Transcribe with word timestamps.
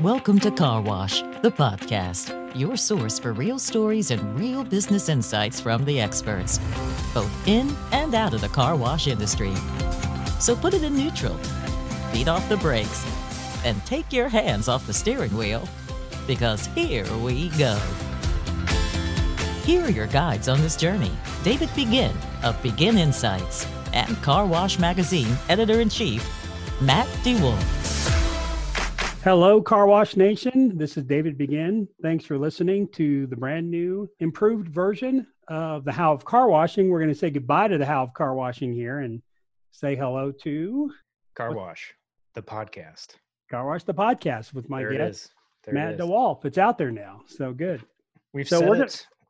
Welcome 0.00 0.40
to 0.40 0.50
Car 0.50 0.82
Wash, 0.82 1.22
the 1.40 1.52
podcast, 1.52 2.34
your 2.54 2.76
source 2.76 3.16
for 3.18 3.32
real 3.32 3.60
stories 3.60 4.10
and 4.10 4.38
real 4.38 4.64
business 4.64 5.08
insights 5.08 5.60
from 5.60 5.84
the 5.84 6.00
experts, 6.00 6.58
both 7.14 7.30
in 7.46 7.74
and 7.92 8.12
out 8.12 8.34
of 8.34 8.40
the 8.40 8.48
car 8.48 8.74
wash 8.74 9.06
industry. 9.06 9.54
So 10.40 10.56
put 10.56 10.74
it 10.74 10.82
in 10.82 10.96
neutral, 10.96 11.36
feet 12.12 12.26
off 12.26 12.46
the 12.48 12.56
brakes, 12.56 13.06
and 13.64 13.82
take 13.86 14.12
your 14.12 14.28
hands 14.28 14.66
off 14.66 14.84
the 14.86 14.92
steering 14.92 15.34
wheel, 15.36 15.66
because 16.26 16.66
here 16.66 17.06
we 17.18 17.50
go. 17.50 17.78
Here 19.62 19.84
are 19.84 19.90
your 19.90 20.08
guides 20.08 20.48
on 20.48 20.60
this 20.60 20.76
journey 20.76 21.12
David 21.44 21.70
Begin 21.76 22.14
of 22.42 22.60
Begin 22.64 22.98
Insights 22.98 23.66
and 23.92 24.20
Car 24.22 24.44
Wash 24.44 24.78
Magazine 24.80 25.38
editor 25.48 25.80
in 25.80 25.88
chief, 25.88 26.28
Matt 26.82 27.06
DeWolf. 27.22 27.83
Hello, 29.24 29.62
Car 29.62 29.86
Wash 29.86 30.16
Nation. 30.16 30.76
This 30.76 30.98
is 30.98 31.04
David 31.04 31.38
Begin. 31.38 31.88
Thanks 32.02 32.26
for 32.26 32.36
listening 32.36 32.86
to 32.88 33.26
the 33.28 33.36
brand 33.36 33.70
new, 33.70 34.06
improved 34.20 34.68
version 34.68 35.26
of 35.48 35.86
the 35.86 35.92
How 35.92 36.12
of 36.12 36.26
Car 36.26 36.46
Washing. 36.46 36.90
We're 36.90 36.98
going 36.98 37.08
to 37.12 37.18
say 37.18 37.30
goodbye 37.30 37.68
to 37.68 37.78
the 37.78 37.86
How 37.86 38.02
of 38.02 38.12
Car 38.12 38.34
Washing 38.34 38.70
here 38.70 38.98
and 38.98 39.22
say 39.70 39.96
hello 39.96 40.30
to 40.42 40.92
Car 41.34 41.54
Wash, 41.54 41.94
the 42.34 42.42
podcast. 42.42 43.14
Car 43.50 43.66
Wash, 43.66 43.84
the 43.84 43.94
podcast 43.94 44.52
with 44.52 44.68
my 44.68 44.80
there 44.80 44.92
guest, 44.92 45.32
Matt 45.72 45.94
it 45.94 46.00
is. 46.00 46.06
DeWolf. 46.06 46.44
It's 46.44 46.58
out 46.58 46.76
there 46.76 46.92
now. 46.92 47.22
So 47.26 47.54
good. 47.54 47.80
We've 48.34 48.46
So 48.46 48.60
we're 48.60 48.76
gonna- 48.76 48.88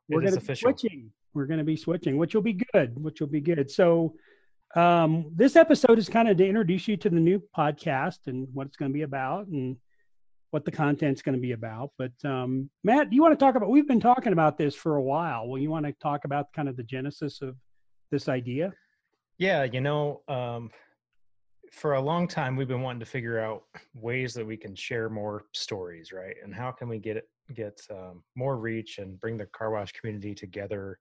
We're 0.09 0.19
going 0.21 0.33
to 0.33 0.41
be 0.41 0.55
switching. 0.55 1.11
We're 1.33 1.45
going 1.45 1.59
to 1.59 1.63
be 1.63 1.77
switching, 1.77 2.17
which 2.17 2.35
will 2.35 2.41
be 2.41 2.59
good, 2.73 3.01
which 3.01 3.21
will 3.21 3.27
be 3.27 3.39
good. 3.41 3.71
So, 3.71 4.13
um, 4.75 5.31
this 5.33 5.55
episode 5.55 5.97
is 5.99 6.09
kind 6.09 6.27
of 6.27 6.35
to 6.35 6.45
introduce 6.45 6.85
you 6.85 6.97
to 6.97 7.09
the 7.09 7.19
new 7.19 7.41
podcast 7.57 8.27
and 8.27 8.45
what 8.53 8.67
it's 8.67 8.75
going 8.75 8.91
to 8.91 8.93
be 8.93 9.03
about 9.03 9.47
and 9.47 9.77
what 10.55 10.63
the 10.63 10.71
content's 10.71 11.21
going 11.21 11.35
to 11.35 11.41
be 11.41 11.51
about. 11.51 11.91
But 11.97 12.13
um, 12.23 12.69
Matt, 12.85 13.09
do 13.09 13.15
you 13.17 13.21
want 13.21 13.37
to 13.37 13.45
talk 13.45 13.55
about? 13.55 13.69
We've 13.69 13.89
been 13.89 13.99
talking 13.99 14.31
about 14.31 14.57
this 14.57 14.73
for 14.73 14.95
a 14.95 15.01
while. 15.01 15.49
Well, 15.49 15.61
you 15.61 15.69
want 15.69 15.85
to 15.85 15.91
talk 16.01 16.23
about 16.23 16.45
kind 16.53 16.69
of 16.69 16.77
the 16.77 16.83
genesis 16.83 17.41
of 17.41 17.57
this 18.09 18.29
idea? 18.29 18.71
Yeah, 19.37 19.65
you 19.65 19.81
know, 19.81 20.21
um, 20.29 20.71
for 21.73 21.95
a 21.95 22.01
long 22.01 22.25
time 22.25 22.55
we've 22.55 22.69
been 22.69 22.81
wanting 22.81 23.01
to 23.01 23.05
figure 23.05 23.37
out 23.37 23.63
ways 23.95 24.33
that 24.35 24.47
we 24.47 24.55
can 24.55 24.73
share 24.75 25.09
more 25.09 25.43
stories, 25.51 26.13
right? 26.13 26.37
And 26.41 26.55
how 26.55 26.71
can 26.71 26.87
we 26.87 26.99
get 26.99 27.17
it 27.17 27.27
get 27.53 27.77
um, 27.91 28.23
more 28.37 28.55
reach 28.55 28.97
and 28.97 29.19
bring 29.19 29.35
the 29.35 29.47
car 29.47 29.71
wash 29.71 29.91
community 29.91 30.33
together 30.33 30.97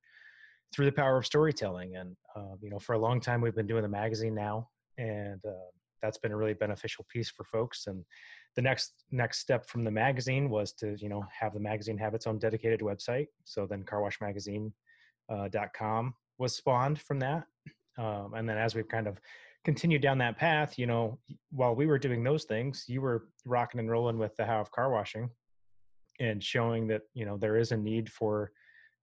through 0.74 0.86
the 0.86 0.92
power 0.92 1.18
of 1.18 1.26
storytelling? 1.26 1.94
And 1.94 2.16
um, 2.34 2.58
you 2.60 2.70
know, 2.70 2.80
for 2.80 2.94
a 2.94 2.98
long 2.98 3.20
time 3.20 3.40
we've 3.40 3.54
been 3.54 3.68
doing 3.68 3.82
the 3.82 3.88
magazine 3.88 4.34
now, 4.34 4.68
and 4.98 5.40
uh, 5.46 5.70
that's 6.04 6.18
been 6.18 6.32
a 6.32 6.36
really 6.36 6.54
beneficial 6.54 7.06
piece 7.10 7.30
for 7.30 7.44
folks. 7.44 7.86
And 7.86 8.04
the 8.56 8.62
next 8.62 9.04
next 9.10 9.38
step 9.38 9.66
from 9.66 9.84
the 9.84 9.90
magazine 9.90 10.50
was 10.50 10.72
to 10.74 10.96
you 10.98 11.08
know 11.08 11.24
have 11.38 11.54
the 11.54 11.60
magazine 11.60 11.96
have 11.98 12.14
its 12.14 12.26
own 12.26 12.38
dedicated 12.38 12.80
website. 12.80 13.28
So 13.44 13.66
then 13.66 13.84
carwashmagazine 13.84 14.70
uh, 15.32 15.48
was 16.38 16.54
spawned 16.54 17.00
from 17.00 17.18
that. 17.20 17.44
Um, 17.96 18.34
and 18.34 18.48
then 18.48 18.58
as 18.58 18.74
we've 18.74 18.88
kind 18.88 19.06
of 19.06 19.20
continued 19.64 20.02
down 20.02 20.18
that 20.18 20.36
path, 20.36 20.78
you 20.78 20.86
know, 20.86 21.18
while 21.50 21.74
we 21.74 21.86
were 21.86 21.98
doing 21.98 22.22
those 22.22 22.44
things, 22.44 22.84
you 22.88 23.00
were 23.00 23.28
rocking 23.44 23.80
and 23.80 23.90
rolling 23.90 24.18
with 24.18 24.36
the 24.36 24.44
how 24.44 24.60
of 24.60 24.70
car 24.72 24.90
washing 24.90 25.30
and 26.20 26.42
showing 26.42 26.86
that, 26.88 27.02
you 27.14 27.24
know, 27.24 27.36
there 27.36 27.56
is 27.56 27.72
a 27.72 27.76
need 27.76 28.10
for 28.10 28.50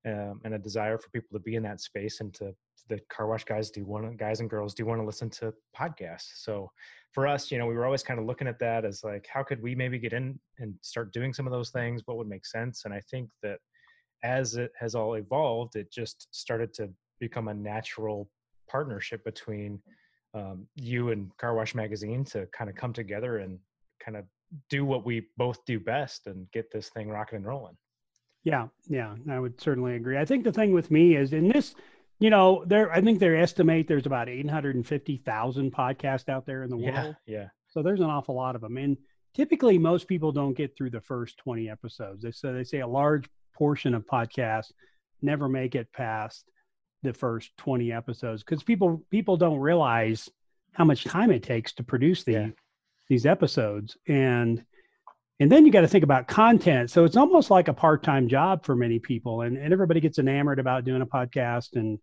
um, 0.05 0.41
and 0.43 0.53
a 0.53 0.59
desire 0.59 0.97
for 0.97 1.09
people 1.09 1.37
to 1.37 1.43
be 1.43 1.55
in 1.55 1.63
that 1.63 1.81
space 1.81 2.21
and 2.21 2.33
to 2.35 2.53
the 2.89 2.99
car 3.09 3.27
wash 3.27 3.43
guys 3.43 3.69
do 3.69 3.85
want 3.85 4.17
guys 4.17 4.39
and 4.39 4.49
girls 4.49 4.73
do 4.73 4.85
want 4.85 4.99
to 4.99 5.05
listen 5.05 5.29
to 5.29 5.53
podcasts. 5.79 6.31
So 6.35 6.69
for 7.11 7.27
us, 7.27 7.51
you 7.51 7.57
know, 7.57 7.67
we 7.67 7.75
were 7.75 7.85
always 7.85 8.03
kind 8.03 8.19
of 8.19 8.25
looking 8.25 8.47
at 8.47 8.59
that 8.59 8.85
as 8.85 9.03
like, 9.03 9.27
how 9.31 9.43
could 9.43 9.61
we 9.61 9.75
maybe 9.75 9.99
get 9.99 10.13
in 10.13 10.39
and 10.59 10.73
start 10.81 11.13
doing 11.13 11.33
some 11.33 11.45
of 11.45 11.53
those 11.53 11.69
things? 11.69 12.01
What 12.05 12.17
would 12.17 12.27
make 12.27 12.45
sense? 12.45 12.85
And 12.85 12.93
I 12.93 13.01
think 13.09 13.29
that 13.43 13.59
as 14.23 14.55
it 14.55 14.71
has 14.79 14.95
all 14.95 15.15
evolved, 15.15 15.75
it 15.75 15.91
just 15.91 16.27
started 16.31 16.73
to 16.75 16.89
become 17.19 17.47
a 17.47 17.53
natural 17.53 18.29
partnership 18.69 19.23
between 19.23 19.79
um, 20.33 20.67
you 20.75 21.11
and 21.11 21.35
Car 21.37 21.53
Wash 21.53 21.75
Magazine 21.75 22.23
to 22.25 22.47
kind 22.47 22.69
of 22.69 22.75
come 22.75 22.93
together 22.93 23.39
and 23.39 23.59
kind 24.03 24.17
of 24.17 24.25
do 24.69 24.85
what 24.85 25.05
we 25.05 25.27
both 25.37 25.63
do 25.65 25.79
best 25.79 26.27
and 26.27 26.49
get 26.51 26.71
this 26.71 26.89
thing 26.89 27.09
rocking 27.09 27.37
and 27.37 27.45
rolling. 27.45 27.75
Yeah, 28.43 28.67
yeah, 28.87 29.15
I 29.29 29.39
would 29.39 29.61
certainly 29.61 29.95
agree. 29.95 30.17
I 30.17 30.25
think 30.25 30.43
the 30.43 30.51
thing 30.51 30.73
with 30.73 30.89
me 30.89 31.15
is 31.15 31.31
in 31.33 31.47
this, 31.49 31.75
you 32.19 32.29
know, 32.29 32.63
there. 32.65 32.91
I 32.91 33.01
think 33.01 33.19
they 33.19 33.39
estimate 33.39 33.87
there's 33.87 34.05
about 34.07 34.29
eight 34.29 34.49
hundred 34.49 34.75
and 34.75 34.85
fifty 34.87 35.17
thousand 35.17 35.73
podcasts 35.73 36.27
out 36.27 36.45
there 36.45 36.63
in 36.63 36.69
the 36.69 36.77
Yeah, 36.77 37.03
world. 37.03 37.15
yeah, 37.27 37.47
So 37.69 37.83
there's 37.83 37.99
an 37.99 38.09
awful 38.09 38.35
lot 38.35 38.55
of 38.55 38.61
them. 38.61 38.77
And 38.77 38.97
typically 39.35 39.77
most 39.77 40.07
people 40.07 40.31
don't 40.31 40.55
get 40.57 40.75
through 40.75 40.89
the 40.89 41.01
first 41.01 41.37
20 41.37 41.69
episodes. 41.69 42.23
They 42.23 42.31
so 42.31 42.51
they 42.53 42.63
say 42.63 42.79
a 42.79 42.87
large 42.87 43.29
portion 43.53 43.93
of 43.93 44.07
podcasts 44.07 44.71
never 45.21 45.47
make 45.47 45.75
it 45.75 45.91
past 45.93 46.45
the 47.03 47.13
first 47.13 47.55
20 47.57 47.91
episodes 47.91 48.43
because 48.43 48.63
people 48.63 49.03
people 49.11 49.37
don't 49.37 49.59
realize 49.59 50.29
how 50.73 50.83
much 50.85 51.03
time 51.03 51.31
it 51.31 51.43
takes 51.43 51.73
to 51.73 51.83
produce 51.83 52.23
the 52.23 52.31
Yeah. 52.31 52.49
these 53.07 53.25
episodes. 53.27 53.97
And 54.07 54.63
and 55.41 55.51
then 55.51 55.65
you 55.65 55.71
got 55.71 55.81
to 55.81 55.87
think 55.87 56.03
about 56.03 56.27
content. 56.27 56.91
So 56.91 57.03
it's 57.03 57.17
almost 57.17 57.49
like 57.49 57.67
a 57.67 57.73
part-time 57.73 58.27
job 58.27 58.63
for 58.63 58.75
many 58.75 58.99
people. 58.99 59.41
And, 59.41 59.57
and 59.57 59.73
everybody 59.73 59.99
gets 59.99 60.19
enamored 60.19 60.59
about 60.59 60.85
doing 60.85 61.01
a 61.01 61.05
podcast 61.05 61.75
and 61.75 61.97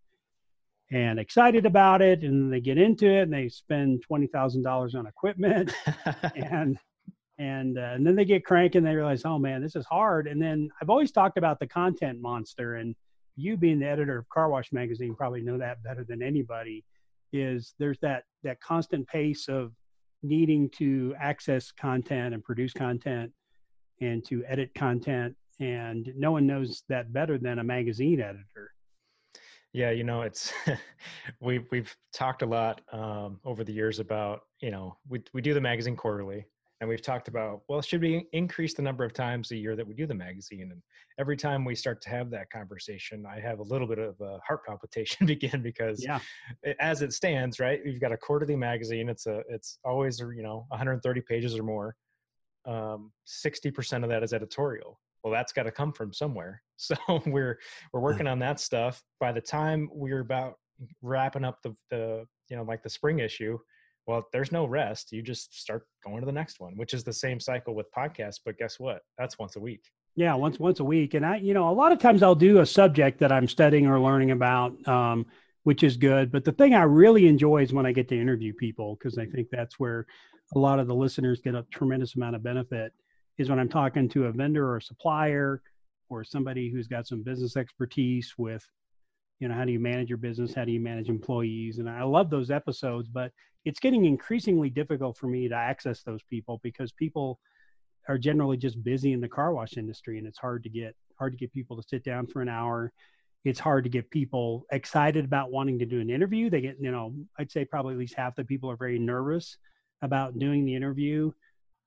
and 0.91 1.21
excited 1.21 1.65
about 1.65 2.03
it. 2.03 2.25
And 2.25 2.53
they 2.53 2.61
get 2.61 2.79
into 2.79 3.07
it 3.07 3.23
and 3.23 3.33
they 3.33 3.49
spend 3.49 4.03
twenty 4.03 4.27
thousand 4.27 4.65
dollars 4.65 4.97
on 4.97 5.07
equipment 5.07 5.73
and 6.35 6.77
and 7.39 7.79
uh, 7.79 7.93
and 7.95 8.05
then 8.05 8.17
they 8.17 8.25
get 8.25 8.45
cranky 8.45 8.79
and 8.79 8.87
they 8.87 8.97
realize, 8.97 9.23
oh 9.25 9.39
man, 9.39 9.63
this 9.63 9.77
is 9.77 9.87
hard. 9.87 10.27
And 10.27 10.43
then 10.43 10.69
I've 10.83 10.91
always 10.91 11.13
talked 11.13 11.39
about 11.39 11.61
the 11.61 11.69
content 11.69 12.21
monster, 12.21 12.75
and 12.75 12.97
you 13.37 13.57
being 13.57 13.79
the 13.79 13.87
editor 13.87 14.19
of 14.19 14.29
Car 14.31 14.49
Wash 14.49 14.73
Magazine 14.73 15.15
probably 15.15 15.43
know 15.43 15.59
that 15.59 15.81
better 15.85 16.03
than 16.03 16.25
anybody. 16.25 16.85
Is 17.33 17.75
there's 17.79 18.01
that 18.01 18.25
that 18.43 18.61
constant 18.61 19.07
pace 19.07 19.47
of 19.47 19.71
needing 20.23 20.69
to 20.71 21.15
access 21.19 21.71
content 21.71 22.35
and 22.35 22.43
produce 22.43 22.73
content 22.73 23.33
and 24.01 24.25
to 24.27 24.45
edit 24.47 24.75
content, 24.75 25.35
and 25.61 26.13
no 26.17 26.33
one 26.33 26.47
knows 26.47 26.83
that 26.89 27.13
better 27.13 27.39
than 27.39 27.59
a 27.59 27.65
magazine 27.65 28.21
editor. 28.21 28.73
yeah. 29.73 29.91
You 29.91 30.05
know, 30.05 30.23
it's 30.23 30.53
we've 31.41 31.67
we've 31.71 31.95
talked 32.13 32.43
a 32.43 32.47
lot 32.47 32.81
um, 32.93 33.41
over 33.45 33.65
the 33.65 33.73
years 33.73 33.99
about 33.99 34.43
you 34.61 34.71
know 34.71 34.97
we 35.09 35.23
we 35.33 35.41
do 35.41 35.55
the 35.55 35.61
magazine 35.61 35.97
quarterly, 35.97 36.47
and 36.81 36.89
we've 36.89 37.03
talked 37.03 37.29
about 37.29 37.63
well 37.69 37.83
should 37.83 38.01
we 38.01 38.27
increase 38.33 38.75
the 38.75 38.83
number 38.83 39.05
of 39.05 39.13
times 39.13 39.51
a 39.51 39.57
year 39.57 39.75
that 39.77 39.87
we 39.87 39.95
do 39.95 40.07
the 40.07 40.15
magazine? 40.15 40.71
And 40.73 40.83
every 41.19 41.37
time 41.37 41.65
we 41.65 41.75
start 41.75 42.01
to 42.03 42.11
have 42.11 42.31
that 42.31 42.51
conversation 42.51 43.25
i 43.27 43.41
have 43.41 43.59
a 43.59 43.63
little 43.63 43.87
bit 43.87 43.99
of 43.99 44.21
a 44.21 44.39
heart 44.47 44.65
palpitation 44.65 45.27
begin 45.35 45.63
because 45.63 46.05
Yeah, 46.05 46.21
as 46.81 47.03
it 47.03 47.13
stands 47.13 47.59
right 47.61 47.81
we've 47.85 48.01
got 48.01 48.13
a 48.13 48.17
quarterly 48.17 48.57
magazine 48.57 49.09
it's 49.09 49.27
a 49.27 49.43
it's 49.49 49.79
always 49.85 50.21
you 50.21 50.43
know 50.43 50.67
130 50.69 51.21
pages 51.23 51.59
or 51.59 51.63
more. 51.63 51.97
Um 52.67 53.13
60% 53.27 54.03
of 54.03 54.11
that 54.11 54.23
is 54.23 54.33
editorial. 54.33 55.01
Well 55.25 55.33
that's 55.33 55.53
got 55.53 55.65
to 55.65 55.73
come 55.73 55.93
from 55.93 56.13
somewhere. 56.13 56.63
So 56.81 56.95
we're 57.27 57.59
we're 57.93 58.01
working 58.01 58.29
on 58.29 58.39
that 58.39 58.61
stuff. 58.61 59.03
By 59.19 59.33
the 59.33 59.41
time 59.41 59.91
we're 59.93 60.21
about 60.21 60.55
wrapping 61.03 61.45
up 61.45 61.61
the 61.63 61.75
the 61.91 62.25
you 62.49 62.57
know 62.57 62.63
like 62.63 62.85
the 62.85 62.91
spring 62.91 63.19
issue 63.19 63.59
well 64.09 64.27
there's 64.33 64.51
no 64.51 64.65
rest 64.65 65.13
you 65.13 65.23
just 65.23 65.55
start 65.55 65.87
going 66.05 66.19
to 66.19 66.27
the 66.27 66.33
next 66.33 66.59
one 66.59 66.77
which 66.77 66.95
is 66.95 67.05
the 67.05 67.13
same 67.13 67.39
cycle 67.39 67.75
with 67.77 67.87
podcasts 67.97 68.41
but 68.45 68.59
guess 68.59 68.81
what 68.81 69.03
that's 69.19 69.39
once 69.39 69.55
a 69.55 69.61
week 69.61 69.83
Yeah, 70.17 70.35
once 70.35 70.59
once 70.59 70.81
a 70.81 70.85
week, 70.85 71.15
and 71.15 71.25
I, 71.25 71.37
you 71.37 71.55
know, 71.55 71.69
a 71.71 71.77
lot 71.83 71.93
of 71.93 72.01
times 72.01 72.23
I'll 72.25 72.35
do 72.35 72.59
a 72.59 72.67
subject 72.67 73.21
that 73.21 73.31
I'm 73.31 73.47
studying 73.47 73.87
or 73.87 74.01
learning 74.01 74.33
about, 74.33 74.73
um, 74.89 75.27
which 75.63 75.85
is 75.85 75.97
good. 75.97 76.33
But 76.33 76.45
the 76.45 76.57
thing 76.59 76.75
I 76.75 76.83
really 76.83 77.29
enjoy 77.29 77.63
is 77.63 77.73
when 77.73 77.87
I 77.87 77.93
get 77.93 78.09
to 78.09 78.21
interview 78.21 78.53
people 78.53 78.97
because 78.97 79.17
I 79.17 79.27
think 79.27 79.47
that's 79.53 79.79
where 79.79 80.07
a 80.57 80.59
lot 80.59 80.81
of 80.81 80.89
the 80.89 80.95
listeners 80.95 81.41
get 81.41 81.55
a 81.55 81.65
tremendous 81.71 82.17
amount 82.17 82.35
of 82.35 82.43
benefit. 82.43 82.91
Is 83.37 83.49
when 83.49 83.61
I'm 83.61 83.69
talking 83.69 84.09
to 84.09 84.27
a 84.27 84.33
vendor 84.33 84.67
or 84.67 84.79
a 84.79 84.83
supplier 84.83 85.63
or 86.11 86.25
somebody 86.25 86.69
who's 86.71 86.89
got 86.89 87.07
some 87.07 87.23
business 87.23 87.57
expertise 87.57 88.35
with, 88.37 88.65
you 89.39 89.47
know, 89.47 89.55
how 89.55 89.65
do 89.65 89.73
you 89.73 89.79
manage 89.81 90.09
your 90.09 90.19
business? 90.19 90.55
How 90.55 90.65
do 90.65 90.73
you 90.73 90.81
manage 90.81 91.09
employees? 91.09 91.79
And 91.79 91.89
I 91.89 92.03
love 92.03 92.29
those 92.31 92.51
episodes, 92.51 93.09
but 93.09 93.31
it's 93.69 93.81
getting 93.81 94.07
increasingly 94.07 94.71
difficult 94.71 95.19
for 95.19 95.27
me 95.27 95.47
to 95.47 95.55
access 95.55 96.03
those 96.03 96.23
people 96.23 96.59
because 96.63 96.91
people 96.91 97.39
are 98.09 98.17
generally 98.17 98.57
just 98.57 98.83
busy 98.83 99.13
in 99.13 99.21
the 99.21 99.29
car 99.29 99.53
wash 99.53 99.77
industry 99.77 100.17
and 100.17 100.27
it's 100.27 100.39
hard 100.39 100.63
to 100.63 100.71
get 100.71 100.97
hard 101.19 101.35
to 101.35 101.39
get 101.39 101.53
people 101.53 101.77
to 101.77 101.83
sit 101.87 102.03
down 102.03 102.27
for 102.27 102.41
an 102.41 102.49
hour. 102.49 102.91
It's 103.45 103.61
hard 103.61 103.85
to 103.85 103.91
get 103.91 104.11
people 104.11 104.65
excited 104.73 105.27
about 105.27 105.53
wanting 105.53 105.79
to 105.81 105.85
do 105.85 106.01
an 106.01 106.09
interview. 106.09 106.49
They 106.49 106.63
get 106.63 106.79
you 106.81 106.91
know 106.91 107.15
i'd 107.39 107.53
say 107.53 107.67
probably 107.67 107.93
at 107.93 107.99
least 107.99 108.15
half 108.15 108.35
the 108.35 108.45
people 108.45 108.71
are 108.71 108.77
very 108.77 108.99
nervous 108.99 109.59
about 110.01 110.39
doing 110.39 110.65
the 110.65 110.75
interview. 110.75 111.31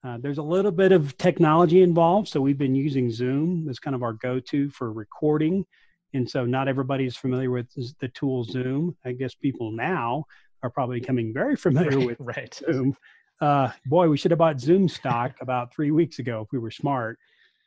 Uh, 0.04 0.19
there's 0.22 0.38
a 0.38 0.44
little 0.44 0.72
bit 0.72 0.92
of 0.92 1.18
technology 1.18 1.81
involved 1.81 2.27
so 2.27 2.39
we've 2.39 2.60
been 2.60 2.75
using 2.75 3.10
zoom 3.10 3.68
as 3.69 3.80
kind 3.80 3.95
of 3.95 4.04
our 4.04 4.13
go-to 4.13 4.69
for 4.69 4.94
recording. 4.94 5.66
And 6.13 6.30
so 6.30 6.45
not 6.45 6.68
everybody 6.68 7.06
is 7.06 7.16
familiar 7.16 7.50
with 7.50 7.69
the 8.00 8.07
tool 8.10 8.44
zoom 8.44 8.95
i 9.04 9.13
guess 9.13 9.34
people 9.34 9.72
now 9.72 10.25
are 10.63 10.69
probably 10.69 11.00
becoming 11.00 11.34
very 11.34 11.56
familiar 11.56 12.06
with 12.06 12.18
right 12.19 12.54
Zoom. 12.54 12.96
uh, 13.40 13.72
boy, 13.86 14.10
we 14.10 14.18
should 14.18 14.31
have 14.31 14.38
bought 14.38 14.60
Zoom 14.60 14.88
stock 14.88 15.36
about 15.42 15.74
three 15.74 15.92
weeks 15.92 16.19
ago 16.19 16.42
if 16.42 16.52
we 16.52 16.60
were 16.60 16.72
smart. 16.72 17.18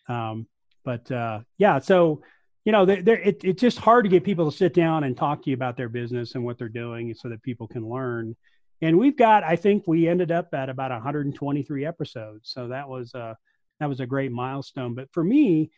Um, 0.08 0.46
but 0.84 1.10
uh, 1.10 1.40
yeah, 1.58 1.78
so 1.78 2.22
you 2.64 2.72
know, 2.72 2.86
they're, 2.86 3.02
they're, 3.02 3.20
it, 3.20 3.44
it's 3.44 3.60
just 3.60 3.78
hard 3.78 4.04
to 4.04 4.08
get 4.08 4.24
people 4.24 4.50
to 4.50 4.56
sit 4.56 4.72
down 4.72 5.04
and 5.04 5.16
talk 5.16 5.42
to 5.42 5.50
you 5.50 5.54
about 5.54 5.76
their 5.76 5.90
business 5.90 6.34
and 6.34 6.44
what 6.44 6.58
they're 6.58 6.68
doing, 6.68 7.14
so 7.14 7.28
that 7.28 7.42
people 7.42 7.68
can 7.68 7.88
learn. 7.88 8.34
And 8.80 8.98
we've 8.98 9.16
got, 9.16 9.44
I 9.44 9.56
think, 9.56 9.84
we 9.86 10.08
ended 10.08 10.32
up 10.32 10.48
at 10.54 10.68
about 10.68 10.90
123 10.90 11.86
episodes, 11.86 12.50
so 12.50 12.68
that 12.68 12.88
was 12.88 13.14
uh, 13.14 13.34
that 13.80 13.88
was 13.88 14.00
a 14.00 14.06
great 14.06 14.32
milestone. 14.32 14.94
But 14.94 15.12
for 15.12 15.22
me, 15.22 15.70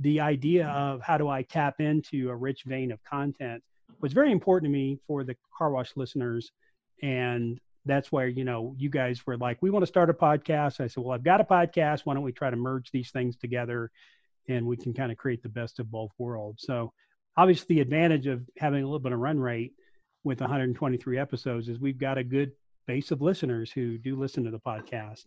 the 0.00 0.20
idea 0.20 0.68
of 0.68 1.00
how 1.00 1.18
do 1.18 1.28
I 1.28 1.42
tap 1.42 1.80
into 1.80 2.30
a 2.30 2.36
rich 2.36 2.64
vein 2.64 2.92
of 2.92 3.02
content 3.04 3.62
was 4.00 4.12
very 4.12 4.32
important 4.32 4.70
to 4.70 4.72
me 4.72 4.98
for 5.06 5.24
the 5.24 5.36
car 5.56 5.70
wash 5.70 5.92
listeners. 5.96 6.52
And 7.02 7.60
that's 7.84 8.10
where, 8.10 8.28
you 8.28 8.44
know, 8.44 8.74
you 8.78 8.88
guys 8.88 9.26
were 9.26 9.36
like, 9.36 9.58
we 9.60 9.70
want 9.70 9.82
to 9.82 9.86
start 9.86 10.10
a 10.10 10.14
podcast. 10.14 10.80
I 10.80 10.86
said, 10.86 11.04
well, 11.04 11.12
I've 11.12 11.24
got 11.24 11.40
a 11.40 11.44
podcast. 11.44 12.00
Why 12.04 12.14
don't 12.14 12.22
we 12.22 12.32
try 12.32 12.50
to 12.50 12.56
merge 12.56 12.90
these 12.90 13.10
things 13.10 13.36
together 13.36 13.90
and 14.48 14.66
we 14.66 14.76
can 14.76 14.94
kind 14.94 15.12
of 15.12 15.18
create 15.18 15.42
the 15.42 15.48
best 15.48 15.78
of 15.80 15.90
both 15.90 16.10
worlds? 16.18 16.64
So, 16.66 16.92
obviously, 17.36 17.76
the 17.76 17.82
advantage 17.82 18.26
of 18.26 18.42
having 18.58 18.82
a 18.82 18.86
little 18.86 18.98
bit 18.98 19.12
of 19.12 19.18
run 19.18 19.38
rate 19.38 19.74
with 20.22 20.40
123 20.40 21.18
episodes 21.18 21.68
is 21.68 21.78
we've 21.78 21.98
got 21.98 22.16
a 22.16 22.24
good 22.24 22.52
base 22.86 23.10
of 23.10 23.20
listeners 23.20 23.70
who 23.70 23.98
do 23.98 24.16
listen 24.16 24.44
to 24.44 24.50
the 24.50 24.58
podcast. 24.58 25.24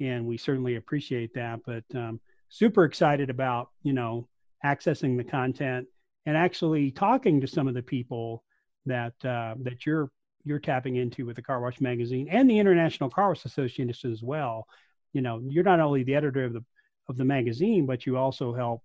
And 0.00 0.26
we 0.26 0.38
certainly 0.38 0.76
appreciate 0.76 1.34
that. 1.34 1.60
But 1.66 1.84
um, 1.94 2.20
super 2.50 2.84
excited 2.84 3.30
about 3.30 3.70
you 3.82 3.92
know 3.92 4.28
accessing 4.64 5.16
the 5.16 5.24
content 5.24 5.86
and 6.26 6.36
actually 6.36 6.90
talking 6.90 7.40
to 7.40 7.46
some 7.46 7.68
of 7.68 7.74
the 7.74 7.82
people 7.82 8.44
that 8.86 9.14
uh, 9.24 9.54
that 9.62 9.86
you're 9.86 10.10
you're 10.44 10.58
tapping 10.58 10.96
into 10.96 11.26
with 11.26 11.36
the 11.36 11.42
Car 11.42 11.60
Wash 11.60 11.80
magazine 11.80 12.28
and 12.30 12.48
the 12.48 12.58
International 12.58 13.10
Car 13.10 13.28
Wash 13.28 13.44
Association 13.44 14.10
as 14.10 14.22
well. 14.22 14.66
You 15.12 15.22
know, 15.22 15.40
you're 15.44 15.64
not 15.64 15.80
only 15.80 16.02
the 16.02 16.14
editor 16.14 16.44
of 16.44 16.52
the 16.52 16.64
of 17.08 17.16
the 17.16 17.24
magazine, 17.24 17.86
but 17.86 18.06
you 18.06 18.16
also 18.16 18.54
help 18.54 18.82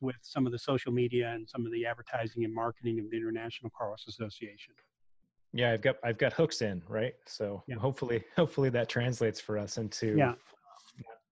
with 0.00 0.16
some 0.20 0.46
of 0.46 0.52
the 0.52 0.58
social 0.58 0.92
media 0.92 1.30
and 1.30 1.48
some 1.48 1.64
of 1.64 1.72
the 1.72 1.86
advertising 1.86 2.44
and 2.44 2.54
marketing 2.54 2.98
of 2.98 3.10
the 3.10 3.16
International 3.16 3.70
Car 3.76 3.90
Wash 3.90 4.06
Association. 4.06 4.74
Yeah, 5.54 5.72
I've 5.72 5.82
got 5.82 5.96
I've 6.04 6.18
got 6.18 6.32
hooks 6.32 6.62
in, 6.62 6.82
right? 6.88 7.14
So 7.26 7.62
yeah. 7.66 7.76
hopefully 7.76 8.24
hopefully 8.36 8.70
that 8.70 8.88
translates 8.88 9.40
for 9.40 9.58
us 9.58 9.78
into 9.78 10.14
yeah 10.16 10.34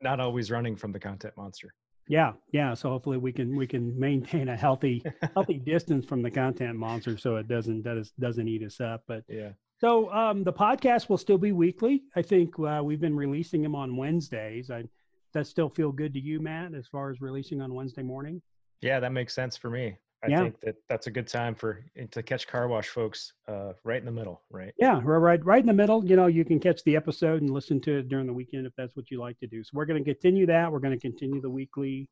not 0.02 0.20
always 0.20 0.50
running 0.50 0.76
from 0.76 0.92
the 0.92 0.98
content 0.98 1.34
monster. 1.36 1.74
Yeah, 2.08 2.32
yeah. 2.52 2.74
So 2.74 2.88
hopefully 2.88 3.18
we 3.18 3.32
can 3.32 3.56
we 3.56 3.66
can 3.66 3.98
maintain 3.98 4.48
a 4.48 4.56
healthy 4.56 5.02
healthy 5.34 5.58
distance 5.64 6.04
from 6.04 6.22
the 6.22 6.30
content 6.30 6.76
monster, 6.76 7.16
so 7.16 7.36
it 7.36 7.48
doesn't 7.48 7.82
does 7.82 8.12
doesn't 8.18 8.48
eat 8.48 8.62
us 8.62 8.80
up. 8.80 9.04
But 9.06 9.24
yeah. 9.28 9.50
So 9.78 10.12
um, 10.12 10.44
the 10.44 10.52
podcast 10.52 11.08
will 11.08 11.18
still 11.18 11.38
be 11.38 11.52
weekly. 11.52 12.02
I 12.14 12.22
think 12.22 12.58
uh, 12.58 12.82
we've 12.84 13.00
been 13.00 13.16
releasing 13.16 13.62
them 13.62 13.74
on 13.74 13.96
Wednesdays. 13.96 14.70
I 14.70 14.84
that 15.32 15.46
still 15.46 15.68
feel 15.68 15.92
good 15.92 16.12
to 16.14 16.20
you, 16.20 16.40
Matt, 16.40 16.74
as 16.74 16.86
far 16.86 17.10
as 17.10 17.20
releasing 17.20 17.60
on 17.60 17.74
Wednesday 17.74 18.02
morning? 18.02 18.42
Yeah, 18.80 19.00
that 19.00 19.12
makes 19.12 19.34
sense 19.34 19.56
for 19.56 19.70
me. 19.70 19.96
I 20.22 20.28
yeah. 20.28 20.42
think 20.42 20.60
that 20.60 20.76
that's 20.88 21.06
a 21.06 21.10
good 21.10 21.26
time 21.26 21.54
for 21.54 21.84
eh, 21.96 22.06
to 22.10 22.22
catch 22.22 22.46
car 22.46 22.68
wash 22.68 22.88
folks 22.88 23.32
uh, 23.48 23.72
right 23.84 23.98
in 23.98 24.04
the 24.04 24.12
middle, 24.12 24.42
right? 24.50 24.72
Yeah, 24.78 25.00
right, 25.02 25.42
right 25.44 25.60
in 25.60 25.66
the 25.66 25.72
middle. 25.72 26.04
You 26.04 26.16
know, 26.16 26.26
you 26.26 26.44
can 26.44 26.60
catch 26.60 26.84
the 26.84 26.94
episode 26.94 27.40
and 27.40 27.50
listen 27.50 27.80
to 27.82 27.98
it 27.98 28.08
during 28.08 28.26
the 28.26 28.32
weekend 28.32 28.66
if 28.66 28.74
that's 28.76 28.94
what 28.96 29.10
you 29.10 29.18
like 29.18 29.38
to 29.40 29.46
do. 29.46 29.64
So 29.64 29.70
we're 29.74 29.86
going 29.86 30.02
to 30.02 30.14
continue 30.14 30.46
that. 30.46 30.70
We're 30.70 30.80
going 30.80 30.98
to 30.98 31.00
continue 31.00 31.40
the 31.40 31.48
weekly, 31.48 32.08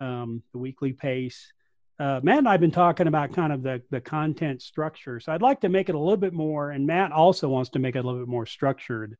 um, 0.00 0.42
the 0.52 0.58
weekly 0.58 0.92
pace. 0.92 1.52
Uh, 1.98 2.20
Matt 2.22 2.38
and 2.38 2.48
I've 2.48 2.60
been 2.60 2.70
talking 2.70 3.06
about 3.06 3.32
kind 3.34 3.52
of 3.52 3.62
the 3.62 3.82
the 3.90 4.00
content 4.00 4.62
structure. 4.62 5.20
So 5.20 5.32
I'd 5.32 5.42
like 5.42 5.60
to 5.62 5.68
make 5.68 5.88
it 5.88 5.94
a 5.94 5.98
little 5.98 6.16
bit 6.16 6.34
more, 6.34 6.70
and 6.70 6.86
Matt 6.86 7.12
also 7.12 7.48
wants 7.48 7.70
to 7.70 7.78
make 7.78 7.96
it 7.96 8.00
a 8.00 8.02
little 8.02 8.20
bit 8.20 8.28
more 8.28 8.46
structured. 8.46 9.16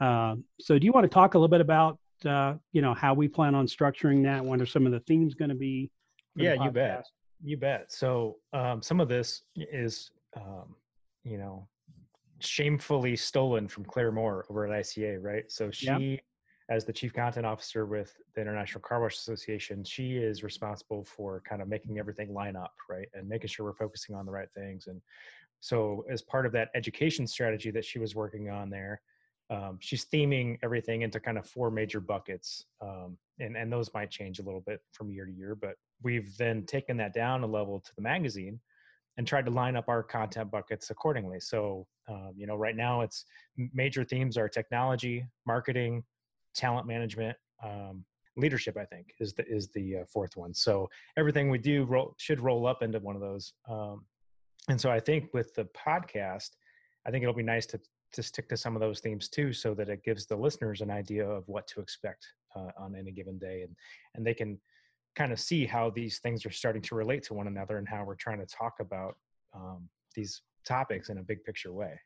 Uh, 0.00 0.36
so 0.58 0.78
do 0.78 0.86
you 0.86 0.92
want 0.92 1.04
to 1.04 1.08
talk 1.08 1.34
a 1.34 1.38
little 1.38 1.48
bit 1.48 1.60
about 1.60 1.98
uh, 2.24 2.54
you 2.72 2.80
know 2.80 2.94
how 2.94 3.12
we 3.12 3.28
plan 3.28 3.54
on 3.54 3.66
structuring 3.66 4.24
that? 4.24 4.42
What 4.42 4.60
are 4.60 4.66
some 4.66 4.86
of 4.86 4.92
the 4.92 5.00
themes 5.00 5.34
going 5.34 5.50
to 5.50 5.54
be? 5.54 5.90
Yeah, 6.34 6.62
you 6.62 6.70
bet. 6.70 7.06
You 7.44 7.56
bet. 7.56 7.92
So 7.92 8.36
um, 8.52 8.82
some 8.82 9.00
of 9.00 9.08
this 9.08 9.42
is, 9.56 10.10
um, 10.36 10.76
you 11.24 11.38
know, 11.38 11.66
shamefully 12.38 13.16
stolen 13.16 13.68
from 13.68 13.84
Claire 13.84 14.12
Moore 14.12 14.46
over 14.48 14.66
at 14.66 14.84
ICA, 14.84 15.18
right? 15.20 15.50
So 15.50 15.70
she, 15.70 15.86
yeah. 15.86 16.16
as 16.74 16.84
the 16.84 16.92
chief 16.92 17.12
content 17.12 17.46
officer 17.46 17.86
with 17.86 18.14
the 18.34 18.40
International 18.40 18.80
Car 18.80 19.00
Wash 19.00 19.16
Association, 19.16 19.84
she 19.84 20.16
is 20.16 20.42
responsible 20.42 21.04
for 21.04 21.42
kind 21.48 21.62
of 21.62 21.68
making 21.68 21.98
everything 21.98 22.32
line 22.32 22.56
up, 22.56 22.74
right, 22.88 23.08
and 23.14 23.28
making 23.28 23.48
sure 23.48 23.66
we're 23.66 23.74
focusing 23.74 24.14
on 24.14 24.24
the 24.26 24.32
right 24.32 24.48
things. 24.54 24.86
And 24.86 25.00
so, 25.60 26.04
as 26.10 26.22
part 26.22 26.46
of 26.46 26.52
that 26.52 26.70
education 26.74 27.26
strategy 27.26 27.70
that 27.70 27.84
she 27.84 27.98
was 27.98 28.14
working 28.14 28.50
on 28.50 28.70
there, 28.70 29.00
um, 29.52 29.76
she's 29.80 30.06
theming 30.06 30.58
everything 30.62 31.02
into 31.02 31.20
kind 31.20 31.36
of 31.38 31.46
four 31.46 31.70
major 31.70 32.00
buckets 32.00 32.64
um, 32.80 33.16
and 33.38 33.56
and 33.56 33.72
those 33.72 33.92
might 33.94 34.10
change 34.10 34.38
a 34.38 34.42
little 34.42 34.62
bit 34.66 34.80
from 34.92 35.10
year 35.10 35.26
to 35.26 35.32
year 35.32 35.54
but 35.54 35.74
we've 36.02 36.36
then 36.36 36.64
taken 36.64 36.96
that 36.96 37.14
down 37.14 37.42
a 37.42 37.46
level 37.46 37.78
to 37.80 37.94
the 37.96 38.02
magazine 38.02 38.58
and 39.18 39.26
tried 39.26 39.44
to 39.44 39.50
line 39.50 39.76
up 39.76 39.88
our 39.88 40.02
content 40.02 40.50
buckets 40.50 40.90
accordingly. 40.90 41.40
So 41.40 41.86
um, 42.08 42.32
you 42.36 42.46
know 42.46 42.56
right 42.56 42.76
now 42.76 43.02
it's 43.02 43.24
major 43.72 44.04
themes 44.04 44.36
are 44.36 44.48
technology 44.48 45.24
marketing 45.46 46.02
talent 46.54 46.86
management 46.86 47.36
um, 47.64 48.04
leadership 48.36 48.76
i 48.76 48.84
think 48.84 49.14
is 49.20 49.34
the 49.34 49.46
is 49.46 49.68
the 49.68 49.98
uh, 49.98 50.04
fourth 50.12 50.36
one. 50.36 50.52
So 50.52 50.88
everything 51.16 51.48
we 51.48 51.58
do 51.58 51.84
roll, 51.84 52.14
should 52.18 52.40
roll 52.40 52.66
up 52.66 52.82
into 52.82 52.98
one 52.98 53.14
of 53.14 53.20
those 53.20 53.52
um, 53.68 54.04
and 54.68 54.80
so 54.80 54.90
i 54.90 54.98
think 54.98 55.32
with 55.32 55.54
the 55.54 55.66
podcast 55.66 56.50
i 57.06 57.10
think 57.10 57.22
it'll 57.22 57.34
be 57.34 57.42
nice 57.42 57.66
to 57.66 57.80
to 58.12 58.22
stick 58.22 58.48
to 58.48 58.56
some 58.56 58.76
of 58.76 58.80
those 58.80 59.00
themes 59.00 59.28
too 59.28 59.52
so 59.52 59.74
that 59.74 59.88
it 59.88 60.04
gives 60.04 60.26
the 60.26 60.36
listeners 60.36 60.80
an 60.80 60.90
idea 60.90 61.26
of 61.26 61.46
what 61.48 61.66
to 61.66 61.80
expect 61.80 62.26
uh, 62.54 62.70
on 62.78 62.94
any 62.94 63.10
given 63.10 63.38
day 63.38 63.62
and 63.62 63.74
and 64.14 64.26
they 64.26 64.34
can 64.34 64.58
kind 65.14 65.32
of 65.32 65.40
see 65.40 65.66
how 65.66 65.90
these 65.90 66.18
things 66.20 66.46
are 66.46 66.50
starting 66.50 66.80
to 66.82 66.94
relate 66.94 67.22
to 67.22 67.34
one 67.34 67.46
another 67.46 67.76
and 67.76 67.88
how 67.88 68.02
we're 68.04 68.14
trying 68.14 68.38
to 68.38 68.46
talk 68.46 68.74
about 68.80 69.14
um, 69.54 69.88
these 70.14 70.40
topics 70.66 71.10
in 71.10 71.18
a 71.18 71.22
big 71.22 71.44
picture 71.44 71.72
way. 71.72 71.98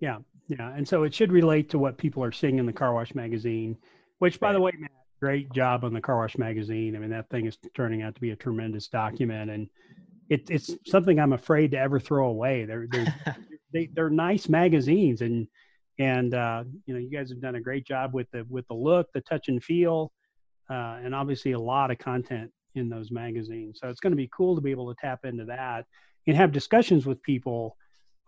Yeah 0.00 0.18
yeah 0.48 0.74
and 0.76 0.86
so 0.86 1.04
it 1.04 1.14
should 1.14 1.32
relate 1.32 1.70
to 1.70 1.78
what 1.78 1.96
people 1.96 2.22
are 2.22 2.32
seeing 2.32 2.58
in 2.58 2.66
the 2.66 2.72
car 2.72 2.92
wash 2.92 3.14
magazine 3.14 3.76
which 4.18 4.38
by 4.38 4.48
right. 4.48 4.52
the 4.54 4.60
way 4.60 4.72
matt 4.78 4.90
great 5.20 5.50
job 5.52 5.84
on 5.84 5.94
the 5.94 6.00
car 6.00 6.18
wash 6.18 6.36
magazine. 6.36 6.94
I 6.94 6.98
mean 6.98 7.10
that 7.10 7.30
thing 7.30 7.46
is 7.46 7.56
turning 7.74 8.02
out 8.02 8.14
to 8.14 8.20
be 8.20 8.30
a 8.30 8.36
tremendous 8.36 8.88
document 8.88 9.50
and 9.50 9.68
it, 10.28 10.50
it's 10.50 10.76
something 10.86 11.18
i'm 11.18 11.32
afraid 11.32 11.70
to 11.70 11.78
ever 11.78 11.98
throw 11.98 12.28
away. 12.28 12.64
They're 12.64 12.86
they 13.74 13.90
they're 13.92 14.08
nice 14.08 14.48
magazines 14.48 15.20
and 15.20 15.46
and 15.98 16.34
uh, 16.34 16.64
you 16.86 16.94
know 16.94 17.00
you 17.00 17.10
guys 17.10 17.28
have 17.28 17.40
done 17.40 17.56
a 17.56 17.60
great 17.60 17.86
job 17.86 18.14
with 18.14 18.30
the 18.30 18.46
with 18.48 18.66
the 18.68 18.74
look, 18.74 19.12
the 19.12 19.20
touch 19.20 19.48
and 19.48 19.62
feel, 19.62 20.12
uh, 20.70 20.98
and 21.04 21.14
obviously 21.14 21.52
a 21.52 21.58
lot 21.58 21.90
of 21.90 21.98
content 21.98 22.50
in 22.74 22.88
those 22.88 23.10
magazines. 23.10 23.78
So 23.80 23.88
it's 23.88 24.00
going 24.00 24.12
to 24.12 24.16
be 24.16 24.30
cool 24.34 24.54
to 24.54 24.60
be 24.60 24.70
able 24.70 24.92
to 24.92 25.00
tap 25.00 25.24
into 25.24 25.44
that 25.44 25.84
and 26.26 26.36
have 26.36 26.52
discussions 26.52 27.06
with 27.06 27.22
people 27.22 27.76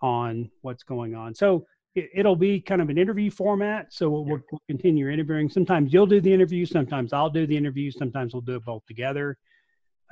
on 0.03 0.51
what's 0.61 0.83
going 0.83 1.15
on. 1.15 1.35
So 1.35 1.67
it, 1.97 2.27
will 2.27 2.37
be 2.37 2.61
kind 2.61 2.83
of 2.83 2.91
an 2.91 2.99
interview 2.99 3.31
format. 3.31 3.93
So 3.93 4.11
we'll, 4.11 4.25
we'll, 4.25 4.61
continue 4.69 5.09
interviewing. 5.09 5.49
Sometimes 5.49 5.93
you'll 5.93 6.07
do 6.07 6.21
the 6.21 6.33
interview, 6.33 6.67
sometimes 6.67 7.13
I'll 7.13 7.31
do 7.31 7.47
the 7.47 7.57
interview, 7.57 7.91
sometimes 7.91 8.35
we'll 8.35 8.43
do 8.43 8.57
it 8.57 8.65
both 8.65 8.85
together. 8.87 9.39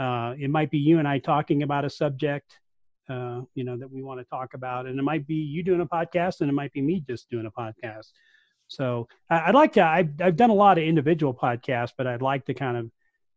Uh, 0.01 0.35
it 0.39 0.49
might 0.49 0.71
be 0.71 0.79
you 0.79 0.99
and 0.99 1.07
I 1.07 1.19
talking 1.19 1.63
about 1.63 1.85
a 1.85 1.91
subject 1.91 2.59
uh, 3.09 3.43
you 3.55 3.65
know, 3.65 3.77
that 3.77 3.91
we 3.91 4.03
want 4.03 4.21
to 4.21 4.25
talk 4.25 4.55
about. 4.55 4.87
And 4.87 4.99
it 4.99 5.03
might 5.03 5.27
be 5.27 5.35
you 5.35 5.63
doing 5.63 5.81
a 5.81 5.87
podcast, 5.87 6.41
and 6.41 6.51
it 6.51 6.55
might 6.55 6.73
be 6.73 6.83
me 6.83 7.05
just 7.07 7.29
doing 7.31 7.47
a 7.47 7.51
podcast. 7.51 8.09
So 8.69 9.09
I'd 9.31 9.55
like 9.55 9.73
to. 9.75 9.85
I've 9.85 10.11
I've 10.21 10.37
done 10.37 10.51
a 10.51 10.55
lot 10.55 10.79
of 10.79 10.85
individual 10.85 11.35
podcasts, 11.35 11.93
but 11.97 12.07
I'd 12.07 12.23
like 12.23 12.47
to 12.47 12.55
kind 12.55 12.77
of 12.77 12.91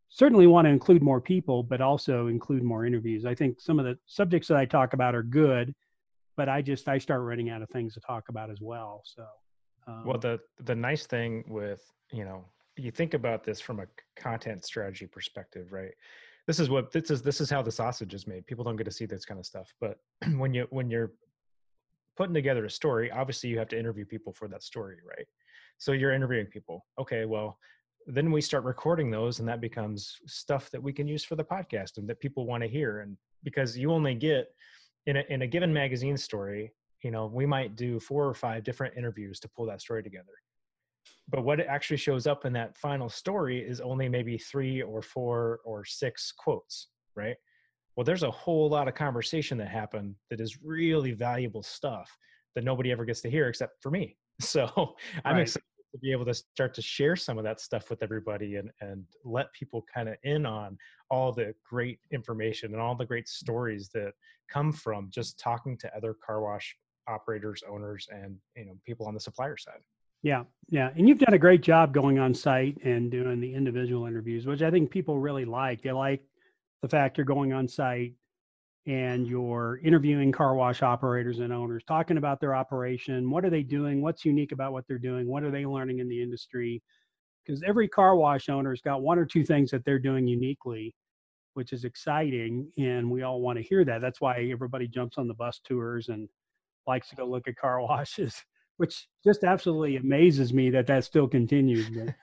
certainly 0.10 0.48
want 0.48 0.66
to 0.66 0.70
include 0.70 1.02
more 1.02 1.20
people, 1.20 1.64
but 1.64 1.82
also 1.82 2.28
include 2.28 2.64
more 2.64 2.86
interviews. 2.86 3.26
I 3.26 3.36
think 3.36 3.60
some 3.60 3.80
of 3.80 3.86
the 3.86 3.98
subjects 4.06 4.48
that 4.48 4.58
I 4.58 4.66
talk 4.66 4.94
about 4.94 5.16
are 5.16 5.24
good, 5.24 5.74
but 6.38 6.48
I 6.48 6.62
just 6.62 6.88
I 6.88 6.98
start 6.98 7.22
running 7.22 7.50
out 7.50 7.62
of 7.62 7.70
things 7.70 7.94
to 7.96 8.00
talk 8.00 8.30
about 8.30 8.50
as 8.50 8.60
well. 8.62 9.02
So, 9.06 9.26
um, 9.88 10.06
well, 10.06 10.18
the 10.18 10.40
the 10.64 10.76
nice 10.76 11.06
thing 11.06 11.44
with 11.48 11.82
you 12.12 12.24
know 12.24 12.46
you 12.78 12.92
think 12.92 13.14
about 13.14 13.44
this 13.44 13.60
from 13.60 13.80
a 13.80 13.88
content 14.16 14.64
strategy 14.64 15.08
perspective, 15.08 15.72
right? 15.72 15.94
This 16.48 16.60
is 16.60 16.70
what 16.70 16.92
this 16.92 17.12
is 17.12 17.22
this 17.22 17.42
is 17.42 17.50
how 17.50 17.62
the 17.62 17.72
sausage 17.72 18.14
is 18.14 18.26
made. 18.26 18.48
People 18.48 18.64
don't 18.64 18.78
get 18.78 18.86
to 18.86 18.92
see 18.92 19.06
this 19.06 19.26
kind 19.26 19.40
of 19.40 19.46
stuff 19.46 19.74
but 19.80 20.00
when 20.38 20.54
you 20.54 20.66
when 20.70 20.90
you're 20.90 21.12
putting 22.16 22.34
together 22.34 22.66
a 22.66 22.70
story 22.70 23.12
obviously 23.12 23.50
you 23.50 23.60
have 23.60 23.68
to 23.68 23.78
interview 23.78 24.06
people 24.06 24.34
for 24.34 24.48
that 24.48 24.64
story 24.64 24.98
right? 25.08 25.28
So 25.78 25.92
you're 25.92 26.14
interviewing 26.14 26.48
people. 26.48 26.86
Okay 27.00 27.26
well 27.26 27.60
then 28.08 28.32
we 28.32 28.40
start 28.40 28.64
recording 28.64 29.12
those 29.12 29.40
and 29.40 29.48
that 29.48 29.60
becomes 29.60 30.18
stuff 30.26 30.72
that 30.72 30.82
we 30.82 30.94
can 30.94 31.08
use 31.08 31.26
for 31.26 31.36
the 31.36 31.44
podcast 31.44 31.98
and 31.98 32.08
that 32.08 32.20
people 32.22 32.46
want 32.46 32.64
to 32.64 32.70
hear 32.70 33.02
and 33.02 33.18
because 33.44 33.78
you 33.78 33.92
only 33.92 34.16
get 34.16 34.48
in 35.06 35.18
a, 35.18 35.24
in 35.30 35.42
a 35.42 35.48
given 35.48 35.74
magazine 35.74 36.16
story 36.18 36.72
you 37.04 37.12
know 37.12 37.28
we 37.28 37.46
might 37.46 37.76
do 37.76 38.00
four 38.00 38.26
or 38.26 38.34
five 38.34 38.64
different 38.64 38.96
interviews 38.98 39.40
to 39.42 39.48
pull 39.50 39.66
that 39.66 39.82
story 39.82 40.02
together 40.02 40.34
but 41.30 41.44
what 41.44 41.60
actually 41.60 41.98
shows 41.98 42.28
up 42.28 42.46
in 42.46 42.54
that 42.54 42.78
final 42.78 43.10
story 43.10 43.60
is 43.60 43.82
only 43.82 44.08
maybe 44.08 44.38
three 44.38 44.82
or 44.82 45.02
four 45.02 45.60
or 45.66 45.84
six 45.86 46.32
quotes 46.32 46.88
right? 47.18 47.36
Well 47.96 48.06
there's 48.06 48.24
a 48.24 48.32
whole 48.32 48.70
lot 48.70 48.88
of 48.88 48.94
conversation 48.94 49.58
that 49.58 49.68
happened 49.68 50.16
that 50.30 50.40
is 50.40 50.62
really 50.64 51.12
valuable 51.12 51.64
stuff 51.64 52.16
that 52.56 52.64
nobody 52.64 52.92
ever 52.92 53.04
gets 53.04 53.22
to 53.22 53.30
hear 53.30 53.50
except 53.50 53.82
for 53.82 53.92
me. 53.92 54.16
So 54.40 54.70
i'm 55.26 55.34
right. 55.34 55.42
excited 55.42 55.64
to 55.92 55.98
be 55.98 56.12
able 56.12 56.26
to 56.26 56.34
start 56.36 56.72
to 56.76 56.82
share 56.84 57.16
some 57.16 57.40
of 57.40 57.44
that 57.44 57.60
stuff 57.60 57.90
with 57.90 58.04
everybody 58.04 58.58
and 58.58 58.70
and 58.82 59.04
let 59.24 59.52
people 59.52 59.84
kind 59.92 60.08
of 60.08 60.16
in 60.22 60.46
on 60.46 60.78
all 61.10 61.32
the 61.32 61.56
great 61.68 62.00
information 62.12 62.74
and 62.74 62.80
all 62.80 62.96
the 62.96 63.04
great 63.04 63.28
stories 63.28 63.90
that 63.96 64.14
come 64.48 64.72
from 64.72 65.10
just 65.10 65.40
talking 65.40 65.76
to 65.76 65.92
other 65.98 66.16
car 66.24 66.44
wash 66.44 66.78
operators 67.08 67.64
owners 67.68 68.08
and 68.12 68.36
you 68.56 68.66
know 68.66 68.78
people 68.86 69.08
on 69.08 69.16
the 69.16 69.20
supplier 69.20 69.58
side 69.58 69.82
yeah 70.24 70.44
yeah 70.70 70.90
and 70.96 71.08
you've 71.08 71.20
done 71.20 71.34
a 71.34 71.40
great 71.40 71.62
job 71.62 71.94
going 71.94 72.20
on 72.20 72.34
site 72.34 72.78
and 72.84 73.12
doing 73.12 73.40
the 73.40 73.54
individual 73.54 74.06
interviews 74.06 74.46
which 74.46 74.62
i 74.62 74.72
think 74.72 74.90
people 74.90 75.20
really 75.20 75.46
like 75.46 75.82
they 75.82 75.92
like 75.92 76.22
the 76.82 76.90
fact 76.90 77.18
you're 77.18 77.26
going 77.26 77.54
on 77.54 77.68
site 77.68 78.14
and 78.88 79.28
you're 79.28 79.82
interviewing 79.84 80.32
car 80.32 80.56
wash 80.56 80.82
operators 80.82 81.40
and 81.40 81.52
owners, 81.52 81.84
talking 81.86 82.18
about 82.18 82.40
their 82.40 82.56
operation. 82.56 83.30
What 83.30 83.44
are 83.44 83.50
they 83.50 83.62
doing? 83.62 84.02
What's 84.02 84.24
unique 84.24 84.54
about 84.54 84.72
what 84.72 84.88
they're 84.88 84.98
doing? 84.98 85.28
What 85.28 85.44
are 85.44 85.52
they 85.52 85.66
learning 85.66 86.00
in 86.00 86.08
the 86.08 86.22
industry? 86.22 86.82
Because 87.46 87.62
every 87.64 87.90
car 87.90 88.16
wash 88.16 88.48
owner's 88.48 88.82
got 88.82 89.02
one 89.02 89.20
or 89.20 89.26
two 89.26 89.44
things 89.44 89.72
that 89.72 89.84
they're 89.84 90.00
doing 90.00 90.26
uniquely, 90.26 90.96
which 91.54 91.74
is 91.74 91.84
exciting. 91.84 92.72
And 92.78 93.12
we 93.12 93.24
all 93.24 93.42
want 93.42 93.58
to 93.58 93.64
hear 93.64 93.84
that. 93.84 94.00
That's 94.00 94.22
why 94.22 94.50
everybody 94.52 94.88
jumps 94.88 95.18
on 95.18 95.28
the 95.28 95.34
bus 95.34 95.60
tours 95.66 96.08
and 96.08 96.30
likes 96.88 97.10
to 97.10 97.18
go 97.18 97.26
look 97.26 97.50
at 97.50 97.58
car 97.58 97.82
washes, 97.86 98.42
which 98.78 99.08
just 99.24 99.44
absolutely 99.44 99.98
amazes 99.98 100.54
me 100.54 100.70
that 100.70 100.88
that 100.88 101.04
still 101.04 101.28
continues. 101.28 101.90
But, 101.90 102.16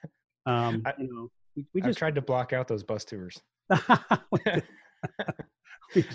um, 0.51 0.83
I, 0.87 0.95
you 0.99 1.13
know, 1.13 1.31
we, 1.57 1.67
we 1.75 1.81
just 1.81 1.99
tried 1.99 2.15
to 2.15 2.23
block 2.23 2.53
out 2.53 2.67
those 2.69 2.83
bus 2.83 3.05
tours. 3.05 3.41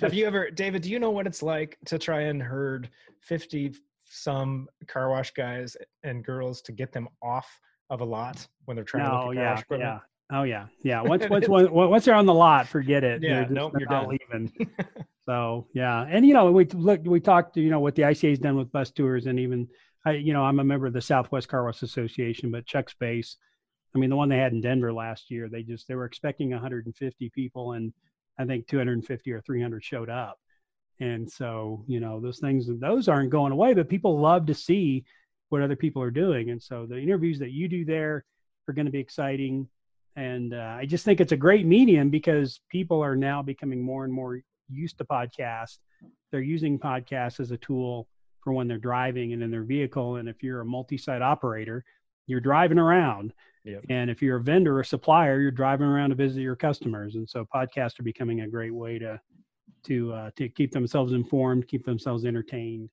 Have 0.01 0.13
you 0.13 0.25
ever, 0.25 0.49
David? 0.49 0.81
Do 0.81 0.89
you 0.89 0.99
know 0.99 1.11
what 1.11 1.27
it's 1.27 1.41
like 1.43 1.77
to 1.85 1.97
try 1.97 2.21
and 2.23 2.41
herd 2.41 2.89
fifty 3.21 3.73
some 4.05 4.67
car 4.87 5.09
wash 5.09 5.31
guys 5.31 5.77
and 6.03 6.23
girls 6.23 6.61
to 6.63 6.71
get 6.71 6.91
them 6.91 7.07
off 7.21 7.47
of 7.89 8.01
a 8.01 8.05
lot 8.05 8.45
when 8.65 8.75
they're 8.75 8.83
trying 8.83 9.03
no, 9.03 9.09
to 9.09 9.27
look 9.27 9.35
at 9.35 9.35
car 9.35 9.43
yeah, 9.43 9.59
equipment? 9.59 9.81
Yeah. 9.81 9.99
Oh 10.31 10.43
yeah, 10.43 10.67
yeah. 10.83 11.01
Once 11.01 11.27
once 11.29 11.47
once 11.47 12.05
they're 12.05 12.13
on 12.13 12.25
the 12.25 12.33
lot, 12.33 12.67
forget 12.67 13.03
it. 13.03 13.23
Yeah, 13.23 13.41
they're 13.41 13.49
nope, 13.49 13.73
you're 13.79 13.89
not 13.89 14.07
done. 14.07 14.17
leaving. 14.31 14.69
so 15.25 15.67
yeah, 15.73 16.05
and 16.07 16.25
you 16.25 16.33
know 16.33 16.51
we 16.51 16.65
look 16.65 17.01
we 17.03 17.19
talked 17.19 17.57
you 17.57 17.71
know 17.71 17.79
what 17.79 17.95
the 17.95 18.03
ICA's 18.03 18.37
done 18.37 18.55
with 18.55 18.71
bus 18.71 18.91
tours 18.91 19.25
and 19.25 19.39
even 19.39 19.67
I 20.05 20.13
you 20.13 20.33
know 20.33 20.43
I'm 20.43 20.59
a 20.59 20.63
member 20.63 20.87
of 20.87 20.93
the 20.93 21.01
Southwest 21.01 21.47
Car 21.47 21.65
Wash 21.65 21.81
Association, 21.81 22.51
but 22.51 22.65
Chuck's 22.65 22.93
base, 22.93 23.37
I 23.95 23.99
mean 23.99 24.09
the 24.09 24.15
one 24.15 24.29
they 24.29 24.37
had 24.37 24.53
in 24.53 24.61
Denver 24.61 24.93
last 24.93 25.31
year, 25.31 25.49
they 25.49 25.63
just 25.63 25.87
they 25.87 25.95
were 25.95 26.05
expecting 26.05 26.51
150 26.51 27.29
people 27.29 27.73
and 27.73 27.93
I 28.39 28.45
think 28.45 28.67
250 28.67 29.31
or 29.33 29.41
300 29.41 29.83
showed 29.83 30.09
up. 30.09 30.39
And 31.01 31.29
so, 31.29 31.83
you 31.87 31.99
know, 31.99 32.19
those 32.19 32.39
things, 32.39 32.67
those 32.79 33.07
aren't 33.07 33.29
going 33.29 33.51
away, 33.51 33.73
but 33.73 33.89
people 33.89 34.19
love 34.19 34.45
to 34.47 34.53
see 34.53 35.03
what 35.49 35.61
other 35.61 35.75
people 35.75 36.01
are 36.01 36.11
doing. 36.11 36.49
And 36.49 36.61
so 36.61 36.85
the 36.85 36.97
interviews 36.97 37.39
that 37.39 37.51
you 37.51 37.67
do 37.67 37.85
there 37.85 38.25
are 38.67 38.73
going 38.73 38.85
to 38.85 38.91
be 38.91 38.99
exciting. 38.99 39.67
And 40.15 40.53
uh, 40.53 40.77
I 40.77 40.85
just 40.85 41.05
think 41.05 41.19
it's 41.19 41.31
a 41.31 41.37
great 41.37 41.65
medium 41.65 42.09
because 42.09 42.61
people 42.69 43.01
are 43.01 43.15
now 43.15 43.41
becoming 43.41 43.81
more 43.81 44.05
and 44.05 44.13
more 44.13 44.41
used 44.69 44.97
to 44.99 45.05
podcasts. 45.05 45.79
They're 46.31 46.41
using 46.41 46.79
podcasts 46.79 47.39
as 47.39 47.51
a 47.51 47.57
tool 47.57 48.07
for 48.41 48.53
when 48.53 48.67
they're 48.67 48.77
driving 48.77 49.33
and 49.33 49.43
in 49.43 49.51
their 49.51 49.63
vehicle. 49.63 50.17
And 50.17 50.29
if 50.29 50.41
you're 50.43 50.61
a 50.61 50.65
multi 50.65 50.97
site 50.97 51.21
operator, 51.21 51.83
you're 52.27 52.39
driving 52.39 52.79
around. 52.79 53.33
Yep. 53.65 53.85
And 53.89 54.09
if 54.09 54.21
you're 54.21 54.37
a 54.37 54.41
vendor 54.41 54.79
or 54.79 54.83
supplier, 54.83 55.39
you're 55.39 55.51
driving 55.51 55.87
around 55.87 56.09
to 56.09 56.15
visit 56.15 56.41
your 56.41 56.55
customers. 56.55 57.15
And 57.15 57.29
so 57.29 57.45
podcasts 57.53 57.99
are 57.99 58.03
becoming 58.03 58.41
a 58.41 58.47
great 58.47 58.73
way 58.73 58.99
to 58.99 59.19
to 59.85 60.13
uh, 60.13 60.31
to 60.35 60.49
keep 60.49 60.71
themselves 60.71 61.13
informed, 61.13 61.67
keep 61.67 61.85
themselves 61.85 62.25
entertained. 62.25 62.89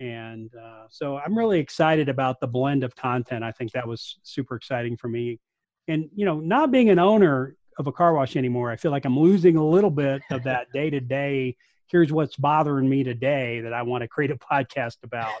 And 0.00 0.54
uh, 0.54 0.86
so 0.90 1.18
I'm 1.18 1.36
really 1.36 1.58
excited 1.58 2.08
about 2.08 2.40
the 2.40 2.46
blend 2.46 2.84
of 2.84 2.96
content. 2.96 3.44
I 3.44 3.52
think 3.52 3.72
that 3.72 3.86
was 3.86 4.18
super 4.22 4.56
exciting 4.56 4.96
for 4.96 5.08
me. 5.08 5.40
And 5.88 6.08
you 6.14 6.24
know, 6.24 6.40
not 6.40 6.70
being 6.70 6.90
an 6.90 6.98
owner 6.98 7.56
of 7.78 7.86
a 7.86 7.92
car 7.92 8.14
wash 8.14 8.36
anymore, 8.36 8.70
I 8.70 8.76
feel 8.76 8.90
like 8.90 9.04
I'm 9.04 9.18
losing 9.18 9.56
a 9.56 9.66
little 9.66 9.90
bit 9.90 10.22
of 10.30 10.42
that 10.44 10.72
day 10.72 10.90
to 10.90 11.00
day. 11.00 11.56
Here's 11.90 12.12
what's 12.12 12.36
bothering 12.36 12.88
me 12.88 13.04
today 13.04 13.60
that 13.60 13.72
I 13.72 13.82
want 13.82 14.02
to 14.02 14.08
create 14.08 14.30
a 14.30 14.36
podcast 14.52 14.96
about. 15.02 15.32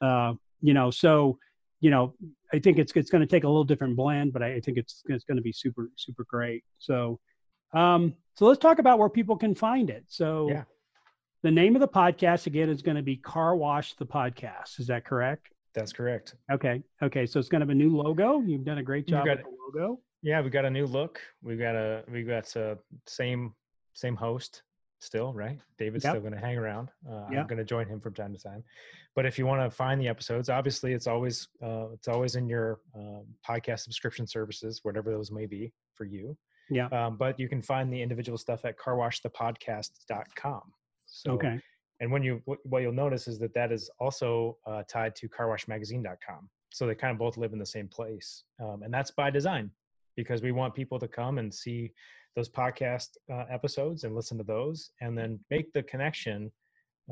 Uh, 0.00 0.34
you 0.60 0.74
know, 0.74 0.90
so 0.90 1.38
you 1.80 1.90
know, 1.90 2.14
I 2.52 2.58
think 2.58 2.78
it's 2.78 2.92
it's 2.96 3.10
going 3.10 3.20
to 3.20 3.26
take 3.26 3.44
a 3.44 3.48
little 3.48 3.64
different 3.64 3.96
blend, 3.96 4.32
but 4.32 4.42
I, 4.42 4.54
I 4.54 4.60
think 4.60 4.78
it's 4.78 5.02
it's 5.06 5.24
going 5.24 5.36
to 5.36 5.42
be 5.42 5.52
super 5.52 5.90
super 5.96 6.24
great. 6.28 6.64
So, 6.78 7.20
um, 7.72 8.14
so 8.34 8.46
let's 8.46 8.58
talk 8.58 8.78
about 8.78 8.98
where 8.98 9.08
people 9.08 9.36
can 9.36 9.54
find 9.54 9.88
it. 9.90 10.04
So, 10.08 10.48
Yeah. 10.50 10.64
the 11.42 11.50
name 11.50 11.76
of 11.76 11.80
the 11.80 11.88
podcast 11.88 12.46
again 12.46 12.68
is 12.68 12.82
going 12.82 12.96
to 12.96 13.02
be 13.02 13.16
Car 13.16 13.54
Wash 13.54 13.94
the 13.94 14.06
Podcast. 14.06 14.80
Is 14.80 14.86
that 14.88 15.04
correct? 15.04 15.48
That's 15.74 15.92
correct. 15.92 16.34
Okay. 16.50 16.82
Okay. 17.02 17.26
So 17.26 17.38
it's 17.38 17.48
going 17.48 17.60
to 17.60 17.64
have 17.64 17.70
a 17.70 17.74
new 17.74 17.96
logo. 17.96 18.40
You've 18.40 18.64
done 18.64 18.78
a 18.78 18.82
great 18.82 19.06
job 19.06 19.24
with 19.26 19.38
the 19.42 19.80
logo. 19.80 20.00
Yeah, 20.22 20.40
we 20.40 20.50
got 20.50 20.64
a 20.64 20.70
new 20.70 20.86
look. 20.86 21.20
We've 21.42 21.58
got 21.60 21.76
a 21.76 22.02
we've 22.10 22.26
got 22.26 22.54
uh 22.56 22.74
same 23.06 23.54
same 23.92 24.16
host 24.16 24.62
still, 25.00 25.32
right? 25.32 25.58
David's 25.78 26.04
Yep. 26.04 26.12
still 26.12 26.20
going 26.20 26.32
to 26.34 26.40
hang 26.40 26.56
around. 26.56 26.90
Uh, 27.08 27.26
Yeah. 27.30 27.40
I'm 27.40 27.46
going 27.46 27.58
to 27.58 27.64
join 27.64 27.86
him 27.86 28.00
from 28.00 28.14
time 28.14 28.32
to 28.34 28.38
time. 28.40 28.64
But 29.14 29.26
if 29.26 29.38
you 29.38 29.46
want 29.46 29.60
to 29.62 29.70
find 29.74 30.00
the 30.00 30.08
episodes, 30.08 30.48
obviously 30.48 30.92
it's 30.92 31.06
always 31.06 31.48
uh, 31.62 31.88
it's 31.92 32.08
always 32.08 32.34
in 32.36 32.48
your 32.48 32.80
um, 32.94 33.24
podcast 33.48 33.80
subscription 33.80 34.26
services, 34.26 34.80
whatever 34.82 35.10
those 35.10 35.30
may 35.30 35.46
be 35.46 35.72
for 35.94 36.04
you. 36.04 36.36
Yeah. 36.70 36.86
Um, 36.88 37.16
but 37.16 37.38
you 37.40 37.48
can 37.48 37.62
find 37.62 37.92
the 37.92 38.00
individual 38.02 38.36
stuff 38.38 38.64
at 38.64 38.76
carwashthepodcast.com. 38.78 40.62
So, 41.06 41.32
Okay. 41.32 41.60
and 42.00 42.12
when 42.12 42.22
you 42.22 42.42
what, 42.44 42.58
what 42.64 42.82
you'll 42.82 42.92
notice 42.92 43.28
is 43.28 43.38
that 43.38 43.54
that 43.54 43.72
is 43.72 43.90
also 43.98 44.58
uh, 44.66 44.82
tied 44.88 45.14
to 45.16 45.28
carwashmagazine.com. 45.28 46.48
So 46.70 46.86
they 46.86 46.94
kind 46.94 47.12
of 47.12 47.18
both 47.18 47.36
live 47.38 47.52
in 47.54 47.58
the 47.58 47.66
same 47.66 47.88
place, 47.88 48.44
um, 48.60 48.82
and 48.82 48.92
that's 48.92 49.10
by 49.10 49.30
design 49.30 49.70
because 50.16 50.42
we 50.42 50.52
want 50.52 50.74
people 50.74 50.98
to 50.98 51.08
come 51.08 51.38
and 51.38 51.52
see 51.52 51.92
those 52.38 52.48
podcast 52.48 53.08
uh, 53.32 53.44
episodes 53.50 54.04
and 54.04 54.14
listen 54.14 54.38
to 54.38 54.44
those, 54.44 54.92
and 55.00 55.18
then 55.18 55.40
make 55.50 55.72
the 55.72 55.82
connection 55.82 56.52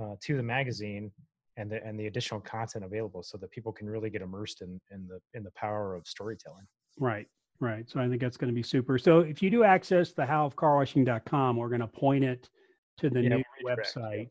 uh, 0.01 0.15
to 0.23 0.37
the 0.37 0.43
magazine 0.43 1.11
and 1.57 1.71
the 1.71 1.85
and 1.85 1.99
the 1.99 2.07
additional 2.07 2.41
content 2.41 2.85
available, 2.85 3.23
so 3.25 3.37
that 3.39 3.51
people 3.51 3.73
can 3.73 3.89
really 3.89 4.09
get 4.09 4.23
immersed 4.23 4.63
in 4.63 4.81
in 4.93 5.09
the 5.09 5.19
in 5.35 5.43
the 5.43 5.51
power 5.53 5.97
of 5.97 6.07
storytelling. 6.07 6.67
Right. 6.99 7.27
Right. 7.59 7.89
So 7.91 8.01
I 8.01 8.09
think 8.09 8.21
that's 8.21 8.37
going 8.37 8.53
to 8.53 8.55
be 8.55 8.63
super. 8.63 8.99
So 8.99 9.21
if 9.21 9.43
you 9.43 9.51
do 9.51 9.65
access 9.65 10.13
the 10.13 10.23
howofcarwashing.com, 10.23 11.57
we're 11.57 11.71
going 11.71 11.81
to 11.81 11.87
point 11.89 12.23
it 12.23 12.49
to 12.99 13.11
the 13.11 13.23
Yeah, 13.23 13.29
new 13.37 13.43
website. 13.65 14.29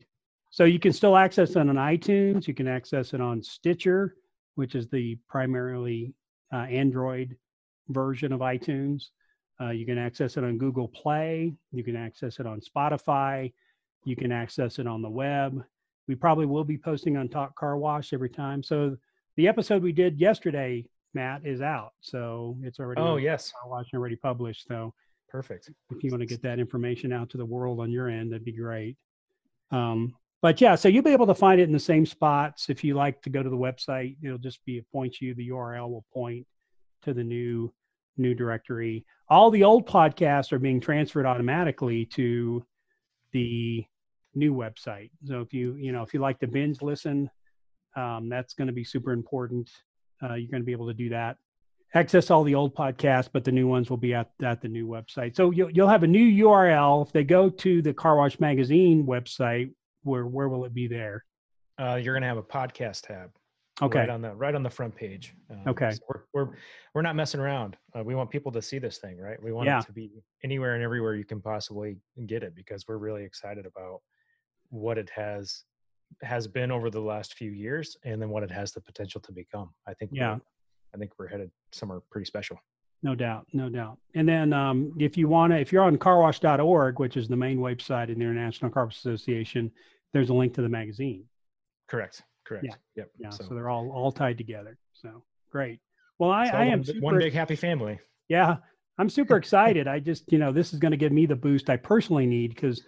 So 0.50 0.64
you 0.64 0.78
can 0.78 0.92
still 0.92 1.16
access 1.16 1.50
it 1.50 1.56
on 1.58 1.66
iTunes. 1.66 2.46
You 2.46 2.54
can 2.54 2.68
access 2.68 3.12
it 3.14 3.20
on 3.20 3.42
Stitcher, 3.42 4.14
which 4.54 4.76
is 4.76 4.88
the 4.88 5.18
primarily 5.28 6.14
uh, 6.52 6.68
Android 6.70 7.36
version 7.88 8.32
of 8.32 8.40
iTunes. 8.40 9.08
Uh, 9.60 9.70
you 9.70 9.86
can 9.86 9.98
access 9.98 10.36
it 10.36 10.44
on 10.44 10.58
Google 10.58 10.88
Play. 10.88 11.54
You 11.72 11.82
can 11.82 11.96
access 11.96 12.40
it 12.40 12.46
on 12.46 12.60
Spotify. 12.60 13.52
You 14.04 14.16
can 14.16 14.30
access 14.30 14.78
it 14.78 14.86
on 14.86 15.02
the 15.02 15.08
web. 15.08 15.62
We 16.08 16.14
probably 16.14 16.46
will 16.46 16.64
be 16.64 16.78
posting 16.78 17.16
on 17.16 17.28
Talk 17.28 17.56
Car 17.56 17.76
Wash 17.76 18.12
every 18.12 18.28
time. 18.28 18.62
So 18.62 18.96
the 19.36 19.48
episode 19.48 19.82
we 19.82 19.92
did 19.92 20.20
yesterday, 20.20 20.86
Matt, 21.14 21.44
is 21.44 21.60
out. 21.60 21.92
So 22.00 22.56
it's 22.62 22.78
already 22.78 23.00
Oh 23.00 23.16
yes, 23.16 23.52
Car 23.52 23.70
Wash 23.70 23.86
already 23.94 24.16
published. 24.16 24.66
So 24.68 24.94
perfect. 25.28 25.70
if 25.90 26.04
you 26.04 26.10
want 26.10 26.20
to 26.20 26.26
get 26.26 26.42
that 26.42 26.58
information 26.58 27.12
out 27.12 27.30
to 27.30 27.38
the 27.38 27.44
world 27.44 27.80
on 27.80 27.90
your 27.90 28.08
end, 28.08 28.32
that'd 28.32 28.44
be 28.44 28.52
great. 28.52 28.96
Um, 29.70 30.14
but 30.42 30.60
yeah, 30.60 30.74
so 30.74 30.88
you'll 30.88 31.02
be 31.02 31.12
able 31.12 31.26
to 31.26 31.34
find 31.34 31.60
it 31.60 31.64
in 31.64 31.72
the 31.72 31.80
same 31.80 32.06
spots. 32.06 32.68
If 32.68 32.84
you 32.84 32.94
like 32.94 33.22
to 33.22 33.30
go 33.30 33.42
to 33.42 33.50
the 33.50 33.56
website, 33.56 34.16
it'll 34.22 34.38
just 34.38 34.64
be 34.64 34.78
it 34.78 34.86
points 34.92 35.20
you. 35.20 35.34
The 35.34 35.48
URL 35.48 35.90
will 35.90 36.04
point 36.12 36.46
to 37.02 37.14
the 37.14 37.24
new 37.24 37.72
new 38.16 38.34
directory. 38.34 39.04
All 39.28 39.50
the 39.50 39.64
old 39.64 39.86
podcasts 39.86 40.52
are 40.52 40.58
being 40.58 40.80
transferred 40.80 41.26
automatically 41.26 42.06
to 42.06 42.64
the 43.32 43.84
new 44.34 44.54
website. 44.54 45.10
So 45.24 45.40
if 45.40 45.52
you 45.52 45.74
you 45.74 45.92
know 45.92 46.02
if 46.02 46.14
you 46.14 46.20
like 46.20 46.38
to 46.40 46.46
binge 46.46 46.82
listen, 46.82 47.30
um, 47.96 48.28
that's 48.28 48.54
going 48.54 48.68
to 48.68 48.72
be 48.72 48.84
super 48.84 49.12
important. 49.12 49.70
Uh, 50.22 50.34
you're 50.34 50.50
going 50.50 50.62
to 50.62 50.66
be 50.66 50.72
able 50.72 50.88
to 50.88 50.94
do 50.94 51.10
that 51.10 51.36
access 51.96 52.30
all 52.30 52.44
the 52.44 52.54
old 52.54 52.74
podcasts, 52.74 53.28
but 53.32 53.44
the 53.44 53.52
new 53.52 53.66
ones 53.66 53.90
will 53.90 53.96
be 53.96 54.14
at, 54.14 54.30
at 54.42 54.60
the 54.60 54.68
new 54.68 54.86
website. 54.86 55.34
So 55.34 55.50
you'll, 55.50 55.70
you'll 55.70 55.88
have 55.88 56.02
a 56.02 56.06
new 56.06 56.44
URL. 56.44 57.06
If 57.06 57.12
they 57.12 57.24
go 57.24 57.48
to 57.48 57.82
the 57.82 57.94
Car 57.94 58.16
Wash 58.16 58.38
Magazine 58.38 59.06
website, 59.06 59.72
where 60.02 60.26
where 60.26 60.48
will 60.48 60.64
it 60.64 60.74
be 60.74 60.86
there? 60.86 61.24
Uh, 61.80 61.96
you're 61.96 62.14
gonna 62.14 62.26
have 62.26 62.36
a 62.36 62.42
podcast 62.42 63.06
tab. 63.06 63.30
Okay. 63.82 63.98
Right 64.00 64.08
on 64.08 64.22
the 64.22 64.34
right 64.34 64.54
on 64.54 64.62
the 64.62 64.70
front 64.70 64.94
page. 64.96 65.34
Um, 65.50 65.60
Okay. 65.68 65.90
so 65.90 65.98
we're, 66.08 66.22
we're 66.32 66.56
we're 66.94 67.02
not 67.02 67.14
messing 67.14 67.40
around. 67.40 67.76
Uh, 67.94 68.02
we 68.02 68.14
want 68.14 68.30
people 68.30 68.50
to 68.52 68.62
see 68.62 68.78
this 68.78 68.96
thing, 68.98 69.18
right? 69.18 69.40
We 69.42 69.52
want 69.52 69.66
Yeah. 69.66 69.80
it 69.80 69.86
to 69.86 69.92
be 69.92 70.22
anywhere 70.42 70.74
and 70.74 70.82
everywhere 70.82 71.14
you 71.14 71.24
can 71.24 71.42
possibly 71.42 71.98
get 72.26 72.42
it 72.42 72.54
because 72.54 72.88
we're 72.88 72.96
really 72.96 73.22
excited 73.24 73.66
about 73.66 74.00
what 74.70 74.96
it 74.96 75.10
has 75.10 75.64
has 76.22 76.46
been 76.48 76.70
over 76.70 76.88
the 76.88 77.00
last 77.00 77.34
few 77.34 77.50
years 77.50 77.96
and 78.04 78.22
then 78.22 78.30
what 78.30 78.42
it 78.42 78.50
has 78.50 78.72
the 78.72 78.80
potential 78.80 79.20
to 79.22 79.32
become. 79.32 79.70
I 79.86 79.92
think 79.94 80.10
Yeah. 80.14 80.38
I 80.94 80.98
think 80.98 81.12
we're 81.18 81.26
headed 81.26 81.50
somewhere 81.72 82.00
pretty 82.10 82.24
special. 82.24 82.58
No 83.02 83.14
doubt, 83.14 83.46
no 83.52 83.68
doubt. 83.68 83.98
And 84.14 84.26
then 84.26 84.54
um, 84.54 84.94
if 84.98 85.18
you 85.18 85.28
want 85.28 85.52
to, 85.52 85.58
if 85.60 85.70
you're 85.70 85.82
on 85.82 85.98
carwash.org, 85.98 86.98
which 86.98 87.18
is 87.18 87.28
the 87.28 87.36
main 87.36 87.58
website 87.58 88.08
in 88.08 88.18
the 88.18 88.24
International 88.24 88.70
Car 88.70 88.84
Wash 88.86 88.96
Association, 88.96 89.70
there's 90.14 90.30
a 90.30 90.34
link 90.34 90.54
to 90.54 90.62
the 90.62 90.68
magazine. 90.68 91.24
Correct. 91.88 92.22
Correct. 92.46 92.66
Yep. 92.96 93.10
Yeah, 93.18 93.30
so, 93.30 93.44
So, 93.44 93.54
they're 93.54 93.68
all 93.68 93.90
all 93.90 94.12
tied 94.12 94.38
together. 94.38 94.78
So 94.92 95.22
great. 95.50 95.80
Well, 96.18 96.30
I, 96.30 96.46
I 96.46 96.64
am 96.66 96.78
one, 96.78 96.84
super, 96.84 97.00
one 97.00 97.18
big 97.18 97.32
happy 97.32 97.56
family. 97.56 97.98
Yeah, 98.28 98.56
I'm 98.98 99.10
super 99.10 99.36
excited. 99.42 99.88
I 99.88 99.98
just, 99.98 100.30
you 100.32 100.38
know, 100.38 100.52
this 100.52 100.72
is 100.72 100.78
going 100.78 100.92
to 100.92 100.96
give 100.96 101.12
me 101.12 101.26
the 101.26 101.36
boost 101.36 101.68
I 101.68 101.76
personally 101.76 102.26
need 102.26 102.54
because 102.54 102.82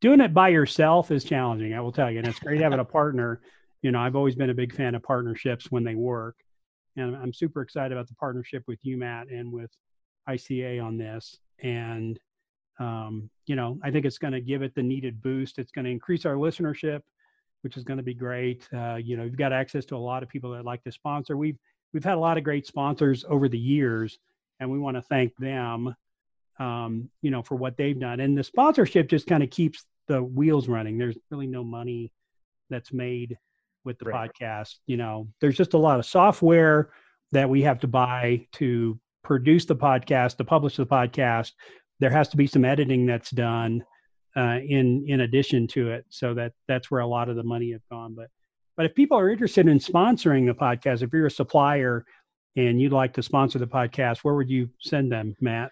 doing 0.00 0.20
it 0.20 0.34
by 0.34 0.48
yourself 0.48 1.10
is 1.10 1.24
challenging. 1.24 1.74
I 1.74 1.80
will 1.80 1.92
tell 1.92 2.10
you, 2.10 2.18
and 2.18 2.28
it's 2.28 2.38
great 2.38 2.60
having 2.60 2.80
a 2.80 2.84
partner. 3.00 3.40
You 3.82 3.92
know, 3.92 4.00
I've 4.00 4.16
always 4.16 4.34
been 4.34 4.50
a 4.50 4.54
big 4.54 4.74
fan 4.74 4.94
of 4.94 5.02
partnerships 5.02 5.70
when 5.70 5.84
they 5.84 5.94
work, 5.94 6.36
and 6.96 7.14
I'm 7.14 7.32
super 7.32 7.60
excited 7.60 7.92
about 7.92 8.08
the 8.08 8.14
partnership 8.14 8.64
with 8.66 8.78
you, 8.82 8.96
Matt, 8.96 9.28
and 9.28 9.52
with 9.52 9.70
ICA 10.28 10.82
on 10.82 10.96
this. 10.96 11.38
And 11.62 12.18
um, 12.80 13.30
you 13.46 13.56
know, 13.56 13.78
I 13.82 13.90
think 13.90 14.06
it's 14.06 14.18
going 14.18 14.32
to 14.32 14.40
give 14.40 14.62
it 14.62 14.74
the 14.74 14.82
needed 14.82 15.22
boost. 15.22 15.58
It's 15.58 15.70
going 15.70 15.84
to 15.84 15.90
increase 15.90 16.26
our 16.26 16.34
listenership, 16.34 17.00
which 17.64 17.76
is 17.76 17.84
going 17.84 17.96
to 17.96 18.04
be 18.04 18.14
great. 18.14 18.68
Uh, 18.72 18.96
you 18.96 19.16
know, 19.16 19.24
you've 19.24 19.36
got 19.36 19.52
access 19.52 19.84
to 19.86 19.96
a 19.96 19.98
lot 19.98 20.22
of 20.22 20.28
people 20.28 20.52
that 20.52 20.64
like 20.64 20.84
to 20.84 20.92
sponsor. 20.92 21.36
We've 21.36 21.58
we've 21.92 22.04
had 22.04 22.14
a 22.14 22.20
lot 22.20 22.38
of 22.38 22.44
great 22.44 22.66
sponsors 22.66 23.24
over 23.28 23.48
the 23.48 23.58
years, 23.58 24.18
and 24.60 24.70
we 24.70 24.78
want 24.78 24.96
to 24.96 25.02
thank 25.02 25.34
them. 25.36 25.94
Um, 26.60 27.10
you 27.20 27.32
know, 27.32 27.42
for 27.42 27.56
what 27.56 27.76
they've 27.76 27.98
done, 27.98 28.20
and 28.20 28.38
the 28.38 28.44
sponsorship 28.44 29.08
just 29.08 29.26
kind 29.26 29.42
of 29.42 29.50
keeps 29.50 29.84
the 30.06 30.22
wheels 30.22 30.68
running. 30.68 30.98
There's 30.98 31.18
really 31.30 31.48
no 31.48 31.64
money 31.64 32.12
that's 32.70 32.92
made 32.92 33.36
with 33.84 33.98
the 33.98 34.06
right. 34.06 34.30
podcast. 34.30 34.76
You 34.86 34.98
know, 34.98 35.28
there's 35.40 35.56
just 35.56 35.74
a 35.74 35.78
lot 35.78 35.98
of 35.98 36.06
software 36.06 36.90
that 37.32 37.48
we 37.48 37.62
have 37.62 37.80
to 37.80 37.88
buy 37.88 38.46
to 38.52 39.00
produce 39.24 39.64
the 39.64 39.74
podcast, 39.74 40.36
to 40.36 40.44
publish 40.44 40.76
the 40.76 40.86
podcast, 40.86 41.52
there 42.00 42.10
has 42.10 42.28
to 42.28 42.36
be 42.36 42.46
some 42.46 42.64
editing 42.64 43.06
that's 43.06 43.30
done 43.30 43.84
uh, 44.36 44.58
in 44.66 45.04
in 45.08 45.20
addition 45.20 45.66
to 45.68 45.90
it. 45.90 46.04
So 46.08 46.34
that 46.34 46.52
that's 46.68 46.90
where 46.90 47.00
a 47.00 47.06
lot 47.06 47.28
of 47.28 47.36
the 47.36 47.42
money 47.42 47.72
has 47.72 47.82
gone. 47.90 48.14
But 48.14 48.28
but 48.76 48.86
if 48.86 48.94
people 48.94 49.18
are 49.18 49.30
interested 49.30 49.68
in 49.68 49.78
sponsoring 49.78 50.46
the 50.46 50.54
podcast, 50.54 51.02
if 51.02 51.12
you're 51.12 51.26
a 51.26 51.30
supplier 51.30 52.04
and 52.56 52.80
you'd 52.80 52.92
like 52.92 53.12
to 53.14 53.22
sponsor 53.22 53.58
the 53.58 53.66
podcast, 53.66 54.18
where 54.18 54.34
would 54.34 54.50
you 54.50 54.68
send 54.80 55.10
them, 55.10 55.34
Matt? 55.40 55.70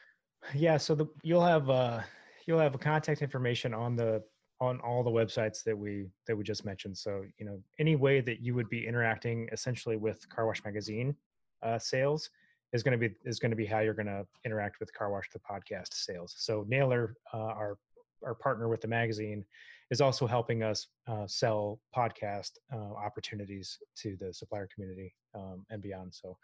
Yeah, 0.55 0.77
so 0.77 0.95
the, 0.95 1.07
you'll 1.23 1.45
have 1.45 1.71
uh, 1.71 2.01
you'll 2.47 2.59
have 2.59 2.79
contact 2.81 3.23
information 3.23 3.75
on 3.75 3.97
the 3.97 4.23
on 4.61 4.79
all 4.81 5.03
the 5.03 5.11
websites 5.11 5.65
that 5.65 5.77
we 5.77 6.07
that 6.27 6.37
we 6.37 6.45
just 6.45 6.65
mentioned. 6.65 6.97
So 6.97 7.25
you 7.39 7.47
know 7.47 7.61
any 7.79 7.97
way 7.97 8.21
that 8.21 8.41
you 8.41 8.55
would 8.55 8.69
be 8.69 8.87
interacting 8.87 9.49
essentially 9.53 9.97
with 9.97 10.29
Car 10.29 10.47
Wash 10.47 10.65
Magazine 10.65 11.15
uh, 11.63 11.79
sales 11.79 12.31
is 12.73 12.83
going 12.83 12.99
to 12.99 13.09
be 13.09 13.15
is 13.25 13.39
going 13.39 13.51
to 13.51 13.57
be 13.57 13.67
how 13.67 13.81
you're 13.81 13.95
going 13.95 14.07
to 14.07 14.27
interact 14.45 14.81
with 14.81 14.93
Car 14.95 15.11
Wash 15.11 15.29
the 15.33 15.41
podcast 15.41 15.93
sales. 15.93 16.35
So 16.39 16.65
Naylor, 16.69 17.17
uh, 17.33 17.39
our 17.39 17.79
our 18.25 18.35
partner 18.35 18.69
with 18.69 18.81
the 18.81 18.89
magazine, 18.89 19.45
is 19.91 20.01
also 20.01 20.27
helping 20.27 20.63
us 20.63 20.87
uh, 21.07 21.27
sell 21.27 21.81
podcast 21.95 22.53
uh, 22.73 22.95
opportunities 22.95 23.79
to 23.97 24.17
the 24.19 24.33
supplier 24.33 24.69
community 24.75 25.15
um, 25.35 25.67
and 25.71 25.83
beyond. 25.83 26.15
So 26.15 26.39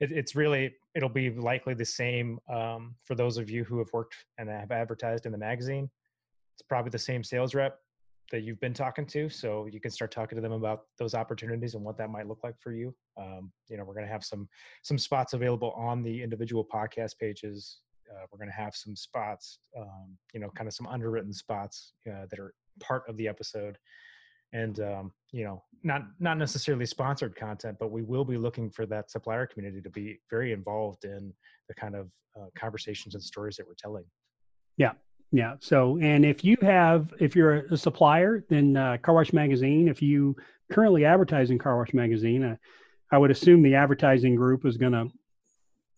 it, 0.00 0.12
it's 0.12 0.36
really 0.36 0.74
it'll 0.94 1.08
be 1.08 1.30
likely 1.30 1.74
the 1.74 1.84
same 1.84 2.38
um, 2.48 2.94
for 3.04 3.14
those 3.14 3.38
of 3.38 3.50
you 3.50 3.64
who 3.64 3.78
have 3.78 3.92
worked 3.92 4.14
and 4.38 4.48
have 4.48 4.70
advertised 4.70 5.26
in 5.26 5.32
the 5.32 5.38
magazine. 5.38 5.90
It's 6.54 6.62
probably 6.62 6.90
the 6.90 6.98
same 6.98 7.24
sales 7.24 7.54
rep 7.54 7.78
that 8.30 8.40
you've 8.40 8.60
been 8.60 8.74
talking 8.74 9.04
to 9.06 9.28
so 9.28 9.66
you 9.66 9.78
can 9.78 9.90
start 9.90 10.10
talking 10.10 10.36
to 10.36 10.42
them 10.42 10.52
about 10.52 10.82
those 10.98 11.14
opportunities 11.14 11.74
and 11.74 11.84
what 11.84 11.98
that 11.98 12.08
might 12.08 12.26
look 12.26 12.42
like 12.42 12.54
for 12.58 12.72
you 12.72 12.94
um, 13.20 13.52
you 13.68 13.76
know 13.76 13.84
we're 13.84 13.94
going 13.94 14.06
to 14.06 14.12
have 14.12 14.24
some 14.24 14.48
some 14.82 14.96
spots 14.96 15.34
available 15.34 15.72
on 15.72 16.02
the 16.02 16.22
individual 16.22 16.64
podcast 16.64 17.18
pages 17.18 17.80
uh, 18.12 18.26
we're 18.30 18.38
going 18.38 18.50
to 18.50 18.54
have 18.54 18.74
some 18.74 18.94
spots 18.94 19.58
um, 19.76 20.16
you 20.34 20.40
know 20.40 20.50
kind 20.50 20.68
of 20.68 20.74
some 20.74 20.86
underwritten 20.86 21.32
spots 21.32 21.92
uh, 22.08 22.26
that 22.30 22.38
are 22.38 22.54
part 22.80 23.04
of 23.08 23.16
the 23.16 23.28
episode. 23.28 23.76
And 24.54 24.80
um, 24.80 25.12
you 25.30 25.44
know 25.44 25.62
not 25.82 26.02
not 26.20 26.36
necessarily 26.36 26.84
sponsored 26.84 27.34
content 27.34 27.78
but 27.80 27.90
we 27.90 28.02
will 28.02 28.24
be 28.24 28.36
looking 28.36 28.70
for 28.70 28.84
that 28.86 29.10
supplier 29.10 29.46
community 29.46 29.80
to 29.80 29.90
be 29.90 30.20
very 30.30 30.52
involved 30.52 31.04
in 31.04 31.32
the 31.68 31.74
kind 31.74 31.94
of 31.94 32.10
uh, 32.38 32.46
conversations 32.54 33.14
and 33.14 33.22
stories 33.22 33.56
that 33.56 33.66
we're 33.66 33.74
telling. 33.74 34.04
Yeah 34.76 34.92
yeah. 35.32 35.54
So, 35.60 35.98
and 36.00 36.26
if 36.26 36.44
you 36.44 36.58
have, 36.60 37.12
if 37.18 37.34
you're 37.34 37.60
a 37.72 37.76
supplier, 37.76 38.44
then 38.50 38.76
uh, 38.76 38.98
Car 39.02 39.14
Wash 39.14 39.32
Magazine, 39.32 39.88
if 39.88 40.02
you 40.02 40.36
currently 40.70 41.06
advertise 41.06 41.50
in 41.50 41.58
Car 41.58 41.78
Wash 41.78 41.94
Magazine, 41.94 42.44
uh, 42.44 42.56
I 43.10 43.18
would 43.18 43.30
assume 43.30 43.62
the 43.62 43.74
advertising 43.74 44.36
group 44.36 44.66
is 44.66 44.76
going 44.76 44.92
to 44.92 45.08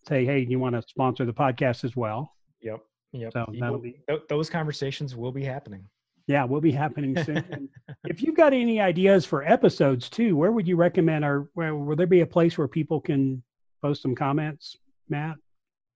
say, 0.07 0.25
hey, 0.25 0.47
you 0.49 0.59
want 0.59 0.75
to 0.75 0.83
sponsor 0.83 1.25
the 1.25 1.33
podcast 1.33 1.85
as 1.85 1.97
well? 1.97 2.33
Yep. 2.61 2.81
Yep. 3.13 3.33
So 3.33 3.47
that'll 3.61 3.79
be, 3.79 4.01
those 4.29 4.51
conversations 4.51 5.15
will 5.15 5.33
be 5.33 5.45
happening. 5.45 5.89
Yeah, 6.27 6.45
will 6.45 6.61
be 6.61 6.73
happening 6.73 7.23
soon. 7.23 7.69
if 8.05 8.23
you've 8.23 8.37
got 8.37 8.53
any 8.53 8.81
ideas 8.81 9.27
for 9.27 9.43
episodes 9.45 10.09
too, 10.09 10.37
where 10.37 10.53
would 10.53 10.67
you 10.67 10.77
recommend, 10.77 11.25
or 11.25 11.49
where, 11.55 11.75
will 11.77 11.97
there 11.97 12.07
be 12.07 12.21
a 12.21 12.27
place 12.27 12.57
where 12.57 12.67
people 12.67 13.01
can 13.01 13.43
post 13.83 14.03
some 14.03 14.15
comments, 14.15 14.77
Matt? 15.09 15.37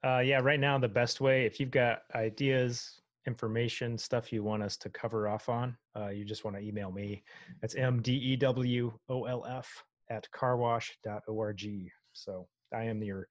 Uh, 0.05 0.18
yeah, 0.18 0.38
right 0.40 0.61
now 0.61 0.79
the 0.79 0.87
best 0.87 1.21
way, 1.21 1.44
if 1.44 1.59
you've 1.59 1.71
got 1.71 2.03
ideas, 2.14 3.01
information, 3.27 3.99
stuff 3.99 4.33
you 4.33 4.42
want 4.42 4.62
us 4.62 4.77
to 4.77 4.88
cover 4.90 5.29
off 5.29 5.49
on, 5.49 5.77
uh, 5.97 6.09
you 6.09 6.25
just 6.25 6.44
want 6.44 6.57
to 6.57 6.62
email 6.62 6.92
me. 6.92 7.23
That's 7.61 7.75
mdewolf 7.75 9.66
at 10.11 10.29
carwash.org. 10.35 11.90
So 12.12 12.49
I 12.75 12.85
am 12.85 13.03
your 13.03 13.29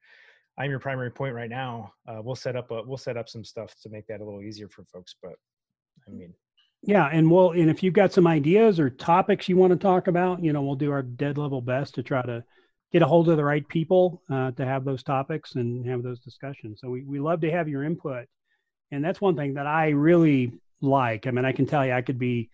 I'm 0.58 0.70
your 0.70 0.80
primary 0.80 1.12
point 1.12 1.36
right 1.36 1.50
now. 1.50 1.94
Uh, 2.08 2.22
we'll 2.24 2.36
set 2.36 2.56
up 2.56 2.72
a, 2.72 2.82
we'll 2.84 2.98
set 2.98 3.18
up 3.18 3.30
some 3.30 3.44
stuff 3.44 3.74
to 3.84 3.90
make 3.90 4.08
that 4.08 4.22
a 4.22 4.26
little 4.26 4.42
easier 4.42 4.70
for 4.70 4.84
folks. 4.86 5.16
But 5.22 5.34
I 6.08 6.12
mean, 6.12 6.34
yeah, 6.84 7.10
and 7.12 7.30
we'll 7.30 7.52
and 7.52 7.70
if 7.70 7.84
you've 7.84 7.94
got 7.94 8.14
some 8.14 8.28
ideas 8.28 8.80
or 8.80 8.90
topics 8.90 9.48
you 9.48 9.58
want 9.58 9.74
to 9.74 9.80
talk 9.80 10.08
about, 10.08 10.44
you 10.44 10.54
know, 10.54 10.62
we'll 10.62 10.76
do 10.76 10.92
our 10.92 11.04
dead 11.04 11.38
level 11.38 11.62
best 11.62 11.96
to 11.96 12.04
try 12.04 12.22
to 12.24 12.44
get 12.92 13.02
a 13.02 13.08
hold 13.08 13.30
of 13.30 13.38
the 13.38 13.44
right 13.44 13.68
people 13.68 14.22
uh, 14.32 14.52
to 14.52 14.66
have 14.66 14.86
those 14.86 15.04
topics 15.04 15.56
and 15.56 15.86
have 15.88 16.04
those 16.04 16.20
discussions. 16.20 16.80
So 16.82 16.90
we 16.90 17.04
we 17.04 17.20
love 17.20 17.42
to 17.42 17.52
have 17.52 17.68
your 17.68 17.84
input 17.84 18.28
and 18.92 19.04
that's 19.04 19.22
one 19.22 19.36
thing 19.36 19.56
that 19.56 19.68
I 19.68 19.90
really 19.90 20.54
like. 20.82 21.28
I 21.28 21.32
mean, 21.32 21.46
I 21.46 21.52
can 21.52 21.66
tell 21.66 21.86
you, 21.86 21.94
I 21.94 22.02
could 22.02 22.20
be 22.20 22.50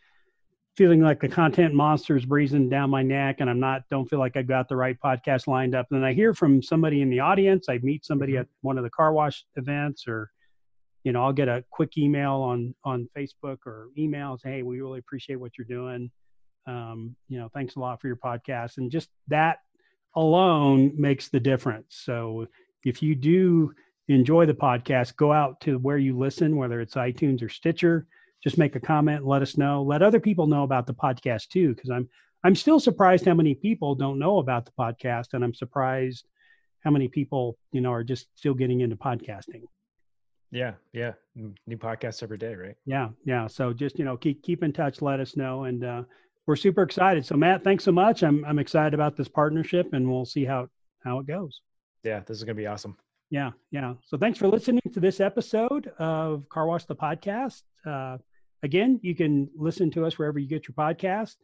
feeling 0.76 1.02
like 1.02 1.20
the 1.20 1.28
content 1.28 1.74
monster 1.74 2.18
is 2.18 2.26
breathing 2.26 2.68
down 2.68 2.90
my 2.90 3.04
neck, 3.04 3.38
and 3.40 3.50
I'm 3.50 3.60
not, 3.60 3.84
don't 3.92 4.10
feel 4.10 4.20
like 4.20 4.36
I've 4.36 4.48
got 4.48 4.68
the 4.68 4.76
right 4.76 4.98
podcast 5.04 5.48
lined 5.48 5.76
up. 5.76 5.88
And 5.92 6.02
then 6.02 6.08
I 6.08 6.14
hear 6.14 6.34
from 6.34 6.64
somebody 6.64 7.02
in 7.02 7.10
the 7.10 7.20
audience. 7.20 7.68
I 7.70 7.80
meet 7.84 8.06
somebody 8.06 8.34
mm-hmm. 8.34 8.42
at 8.42 8.48
one 8.62 8.78
of 8.78 8.84
the 8.84 8.90
car 8.90 9.14
wash 9.14 9.46
events, 9.56 10.08
or 10.08 10.32
you 11.04 11.12
know, 11.12 11.24
I'll 11.24 11.34
get 11.34 11.48
a 11.50 11.64
quick 11.70 11.98
email 11.98 12.34
on 12.36 12.74
on 12.84 13.10
Facebook 13.16 13.58
or 13.66 13.90
emails. 13.98 14.40
Hey, 14.44 14.64
we 14.64 14.82
really 14.82 15.00
appreciate 15.00 15.36
what 15.36 15.52
you're 15.58 15.68
doing. 15.68 16.10
Um, 16.66 17.16
you 17.28 17.40
know, 17.40 17.50
thanks 17.54 17.76
a 17.76 17.80
lot 17.80 18.02
for 18.02 18.08
your 18.08 18.16
podcast, 18.16 18.78
and 18.78 18.90
just 18.90 19.10
that 19.28 19.60
alone 20.16 20.94
makes 20.96 21.30
the 21.30 21.40
difference. 21.40 22.02
So 22.04 22.48
if 22.84 23.04
you 23.04 23.16
do 23.16 23.74
enjoy 24.08 24.46
the 24.46 24.54
podcast, 24.54 25.16
go 25.16 25.32
out 25.32 25.62
to 25.62 25.78
where 25.78 25.98
you 25.98 26.18
listen, 26.18 26.56
whether 26.56 26.82
it's 26.82 26.96
iTunes 26.96 27.42
or 27.42 27.50
Stitcher. 27.50 28.08
Just 28.44 28.58
make 28.58 28.76
a 28.76 28.80
comment, 28.80 29.26
let 29.26 29.42
us 29.42 29.58
know. 29.58 29.82
Let 29.84 30.02
other 30.02 30.20
people 30.20 30.48
know 30.48 30.64
about 30.64 30.86
the 30.86 30.94
podcast 30.94 31.48
too, 31.48 31.74
because 31.74 31.90
I'm 31.90 32.10
I'm 32.44 32.56
still 32.56 32.80
surprised 32.80 33.26
how 33.26 33.34
many 33.34 33.56
people 33.56 33.96
don't 33.96 34.20
know 34.20 34.40
about 34.40 34.66
the 34.66 34.74
podcast, 34.78 35.34
and 35.34 35.44
I'm 35.44 35.54
surprised 35.54 36.28
how 36.84 36.92
many 36.92 37.08
people 37.08 37.58
you 37.72 37.82
know 37.82 37.92
are 37.92 38.04
just 38.04 38.28
still 38.36 38.54
getting 38.54 38.82
into 38.82 38.96
podcasting. 38.96 39.64
Yeah, 40.52 40.74
yeah, 40.92 41.14
new 41.36 41.78
podcasts 41.78 42.22
every 42.22 42.38
day, 42.38 42.54
right? 42.54 42.76
Yeah, 42.86 43.10
yeah. 43.26 43.48
So 43.48 43.74
just 43.74 43.98
you 43.98 44.06
know 44.06 44.18
keep 44.18 44.44
keep 44.44 44.62
in 44.62 44.74
touch, 44.74 45.02
let 45.02 45.20
us 45.20 45.38
know, 45.38 45.64
and 45.64 45.84
uh, 45.84 46.04
we're 46.46 46.58
super 46.58 46.84
excited. 46.84 47.26
So 47.26 47.36
Matt, 47.36 47.64
thanks 47.64 47.84
so 47.84 47.92
much. 47.92 48.24
I'm 48.24 48.44
I'm 48.46 48.60
excited 48.60 48.94
about 48.94 49.16
this 49.16 49.30
partnership, 49.30 49.94
and 49.94 50.10
we'll 50.10 50.26
see 50.26 50.44
how 50.44 50.68
how 51.04 51.20
it 51.20 51.28
goes. 51.28 51.62
Yeah, 52.04 52.20
this 52.20 52.38
is 52.38 52.44
gonna 52.44 52.56
be 52.56 52.68
awesome. 52.68 52.98
Yeah, 53.30 53.52
yeah. 53.72 53.94
So 54.06 54.18
thanks 54.18 54.38
for 54.38 54.48
listening 54.48 54.82
to 54.94 55.00
this 55.00 55.20
episode 55.20 55.88
of 55.98 56.48
Car 56.50 56.68
Wash 56.68 56.86
the 56.86 56.96
Podcast. 56.96 57.64
Uh, 57.86 58.18
again, 58.64 59.00
you 59.04 59.14
can 59.14 59.50
listen 59.56 59.92
to 59.92 60.06
us 60.06 60.18
wherever 60.18 60.40
you 60.40 60.48
get 60.48 60.68
your 60.68 60.76
podcast. 60.76 61.36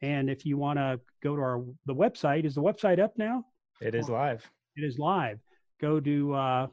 And 0.00 0.28
if 0.28 0.44
you 0.44 0.56
want 0.56 0.78
to 0.78 0.98
go 1.22 1.36
to 1.36 1.42
our 1.42 1.64
the 1.86 1.94
website, 1.94 2.44
is 2.44 2.56
the 2.56 2.62
website 2.62 2.98
up 2.98 3.16
now? 3.16 3.44
It 3.80 3.94
is 3.94 4.08
live. 4.08 4.48
It 4.76 4.82
is 4.84 4.98
live. 4.98 5.38
Go 5.80 6.00
to 6.00 6.34
uh, 6.34 6.66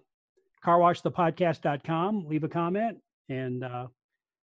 carwashthepodcast.com, 0.65 2.27
leave 2.27 2.43
a 2.43 2.47
comment, 2.47 2.97
and 3.27 3.63
uh, 3.63 3.87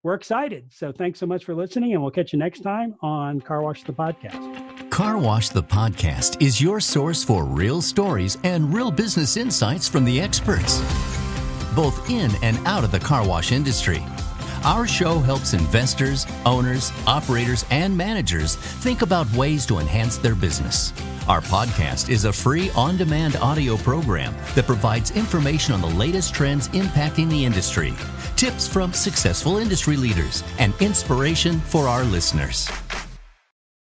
we're 0.02 0.14
excited. 0.14 0.72
So 0.72 0.92
thanks 0.92 1.18
so 1.18 1.26
much 1.26 1.44
for 1.44 1.54
listening, 1.54 1.92
and 1.94 2.02
we'll 2.02 2.12
catch 2.12 2.32
you 2.32 2.38
next 2.38 2.60
time 2.60 2.94
on 3.00 3.40
Car 3.40 3.62
Wash 3.62 3.82
the 3.82 3.92
Podcast. 3.92 4.90
Car 4.90 5.18
Wash 5.18 5.48
the 5.48 5.62
Podcast 5.62 6.40
is 6.40 6.60
your 6.60 6.80
source 6.80 7.24
for 7.24 7.44
real 7.44 7.82
stories 7.82 8.38
and 8.44 8.72
real 8.72 8.90
business 8.90 9.36
insights 9.36 9.88
from 9.88 10.04
the 10.04 10.20
experts, 10.20 10.80
both 11.74 12.08
in 12.10 12.30
and 12.42 12.58
out 12.66 12.84
of 12.84 12.90
the 12.90 13.00
car 13.00 13.26
wash 13.26 13.52
industry. 13.52 14.02
Our 14.64 14.86
show 14.86 15.20
helps 15.20 15.54
investors, 15.54 16.26
owners, 16.44 16.92
operators, 17.06 17.64
and 17.70 17.96
managers 17.96 18.56
think 18.56 19.02
about 19.02 19.30
ways 19.32 19.64
to 19.66 19.78
enhance 19.78 20.18
their 20.18 20.34
business. 20.34 20.92
Our 21.28 21.40
podcast 21.40 22.08
is 22.08 22.24
a 22.24 22.32
free 22.32 22.70
on 22.70 22.96
demand 22.96 23.36
audio 23.36 23.76
program 23.76 24.34
that 24.54 24.66
provides 24.66 25.10
information 25.12 25.74
on 25.74 25.80
the 25.80 25.86
latest 25.88 26.34
trends 26.34 26.68
impacting 26.68 27.30
the 27.30 27.44
industry, 27.44 27.94
tips 28.36 28.66
from 28.66 28.92
successful 28.92 29.58
industry 29.58 29.96
leaders, 29.96 30.42
and 30.58 30.74
inspiration 30.80 31.60
for 31.60 31.86
our 31.86 32.04
listeners. 32.04 32.68